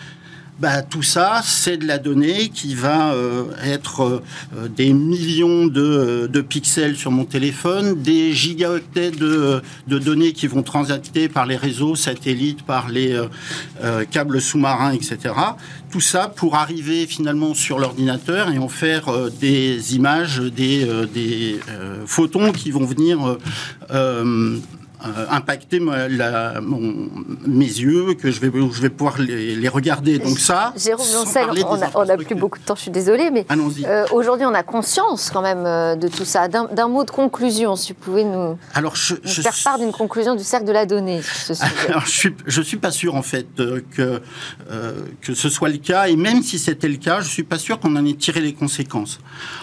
[0.61, 4.23] bah, tout ça, c'est de la donnée qui va euh, être
[4.55, 11.31] euh, des millions de, pixels sur mon téléphone, des gigaoctets de, données qui vont transiter
[11.31, 13.19] par les réseaux satellites, par les
[13.83, 15.35] euh, câbles sous-marins, etc.
[15.91, 21.59] Tout ça pour arriver finalement sur l'ordinateur et en faire des images, des, des
[22.07, 23.39] photons qui vont venir
[25.03, 26.61] euh, impacter la,
[27.47, 30.19] mes yeux, que je vais, je vais pouvoir les, regarder.
[30.19, 31.47] Donc ça, Jérôme Lancel,
[31.95, 33.47] on n'a plus beaucoup de temps, je suis désolée, mais
[33.87, 36.49] euh, aujourd'hui on a conscience quand même euh, de tout ça.
[36.49, 40.45] D'un mot de conclusion, si vous pouvez nous, Alors je, faire part d'une conclusion du
[40.45, 41.21] cercle de la donnée
[41.89, 44.21] Alors je suis, je suis pas sûr en fait que,
[45.23, 47.81] que ce soit le cas, et même si c'était le cas, je suis pas sûr
[47.81, 49.21] qu'on en ait tiré les conséquences.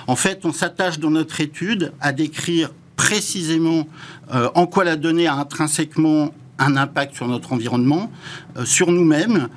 [0.08, 3.88] En fait, on s'attache dans notre étude à décrire précisément
[4.34, 8.12] euh, en quoi la donnée a intrinsèquement un impact sur notre environnement,
[8.58, 9.48] euh, sur nous-mêmes,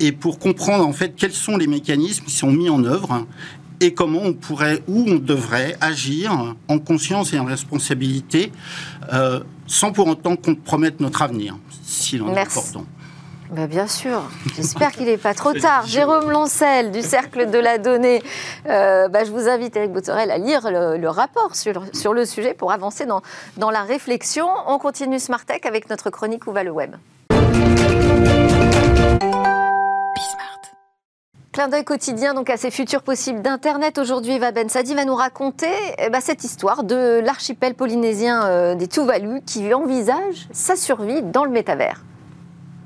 [0.00, 3.26] et pour comprendre en fait quels sont les mécanismes qui sont mis en œuvre
[3.80, 8.50] et comment on pourrait ou on devrait agir en conscience et en responsabilité
[9.12, 12.84] euh, sans pour autant compromettre notre avenir, si l'on est important.
[13.50, 14.22] Bah, bien sûr,
[14.54, 15.84] j'espère qu'il n'est pas trop tard.
[15.84, 18.22] Jérôme Lancel du Cercle de la Donnée,
[18.66, 22.54] euh, bah, je vous invite, Eric Botorel, à lire le, rapport sur, sur, le sujet
[22.54, 23.22] pour avancer dans,
[23.56, 24.46] dans la réflexion.
[24.68, 26.94] On continue Smart Tech avec notre chronique Où va le web?
[31.52, 33.98] Clin d'œil quotidien donc à ces futurs possibles d'Internet.
[33.98, 38.74] Aujourd'hui, Eva Ben Sadi va nous raconter eh ben, cette histoire de l'archipel polynésien euh,
[38.76, 42.04] des Tuvalu qui envisage sa survie dans le métavers.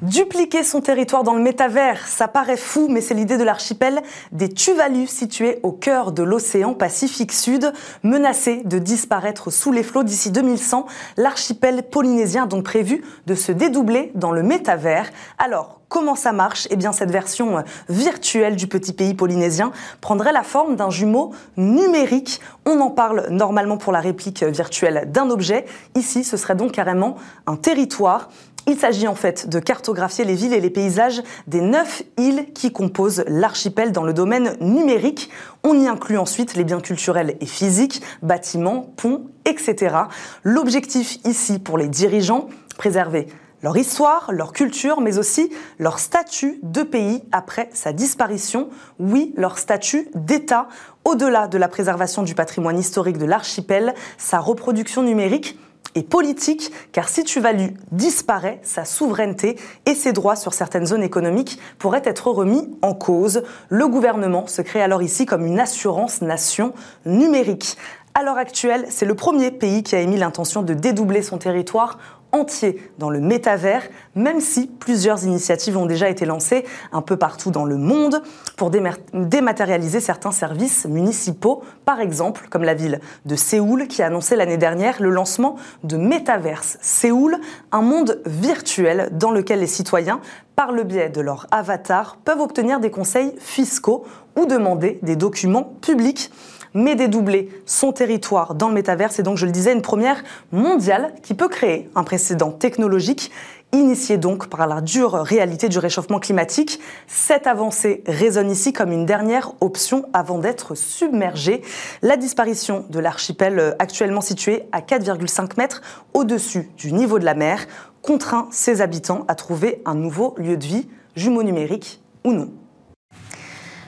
[0.03, 4.49] Dupliquer son territoire dans le métavers, ça paraît fou, mais c'est l'idée de l'archipel des
[4.49, 7.73] Tuvalu situé au cœur de l'océan Pacifique Sud,
[8.03, 10.87] menacé de disparaître sous les flots d'ici 2100.
[11.17, 15.11] L'archipel polynésien a donc prévu de se dédoubler dans le métavers.
[15.39, 16.67] Alors, Comment ça marche?
[16.71, 19.71] Eh bien, cette version virtuelle du petit pays polynésien
[20.01, 22.41] prendrait la forme d'un jumeau numérique.
[22.67, 25.67] On en parle normalement pour la réplique virtuelle d'un objet.
[25.95, 27.15] Ici, ce serait donc carrément
[27.47, 28.29] un territoire.
[28.67, 32.73] Il s'agit en fait de cartographier les villes et les paysages des neuf îles qui
[32.73, 35.29] composent l'archipel dans le domaine numérique.
[35.63, 39.97] On y inclut ensuite les biens culturels et physiques, bâtiments, ponts, etc.
[40.45, 42.49] L'objectif ici pour les dirigeants,
[42.79, 43.27] préserver
[43.63, 48.69] leur histoire, leur culture, mais aussi leur statut de pays après sa disparition.
[48.99, 50.69] Oui, leur statut d'État.
[51.05, 55.59] Au-delà de la préservation du patrimoine historique de l'archipel, sa reproduction numérique
[55.95, 59.57] et politique, car si Tuvalu disparaît, sa souveraineté
[59.87, 63.43] et ses droits sur certaines zones économiques pourraient être remis en cause.
[63.69, 66.73] Le gouvernement se crée alors ici comme une assurance nation
[67.07, 67.77] numérique.
[68.15, 71.99] À l'heure actuelle, c'est le premier pays qui a émis l'intention de dédoubler son territoire
[72.35, 73.83] entier dans le métavers,
[74.15, 78.23] même si plusieurs initiatives ont déjà été lancées un peu partout dans le monde
[78.57, 84.37] pour dématérialiser certains services municipaux, par exemple comme la ville de Séoul qui a annoncé
[84.37, 87.39] l'année dernière le lancement de Metaverse Séoul,
[87.73, 90.21] un monde virtuel dans lequel les citoyens,
[90.57, 94.05] par le biais de leur avatar, peuvent obtenir des conseils fiscaux
[94.37, 96.31] ou demander des documents publics
[96.75, 99.13] mais dédoubler son territoire dans le métavers.
[99.13, 100.23] C'est donc, je le disais, une première
[100.53, 103.31] mondiale qui peut créer un précédent technologique
[103.75, 106.81] initié donc par la dure réalité du réchauffement climatique.
[107.07, 111.63] Cette avancée résonne ici comme une dernière option avant d'être submergée.
[112.03, 115.83] La disparition de l'archipel euh, actuellement situé à 4,5 mètres
[116.15, 117.67] au-dessus du niveau de la mer
[118.03, 122.51] contraint ses habitants à trouver un nouveau lieu de vie, jumeau numérique ou non.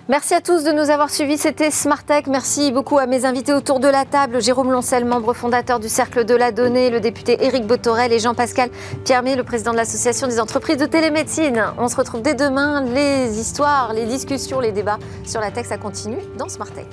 [0.08, 1.36] Merci à tous de nous avoir suivis.
[1.36, 2.28] C'était Smartech.
[2.28, 4.40] Merci beaucoup à mes invités autour de la table.
[4.40, 8.70] Jérôme Loncel, membre fondateur du Cercle de la Donnée, le député Éric Botorel et Jean-Pascal
[9.04, 11.72] Piermé, le président de l'Association des entreprises de télémédecine.
[11.76, 12.82] On se retrouve dès demain.
[12.82, 16.86] Les histoires, les discussions, les débats sur la tech, ça continue dans Smartech.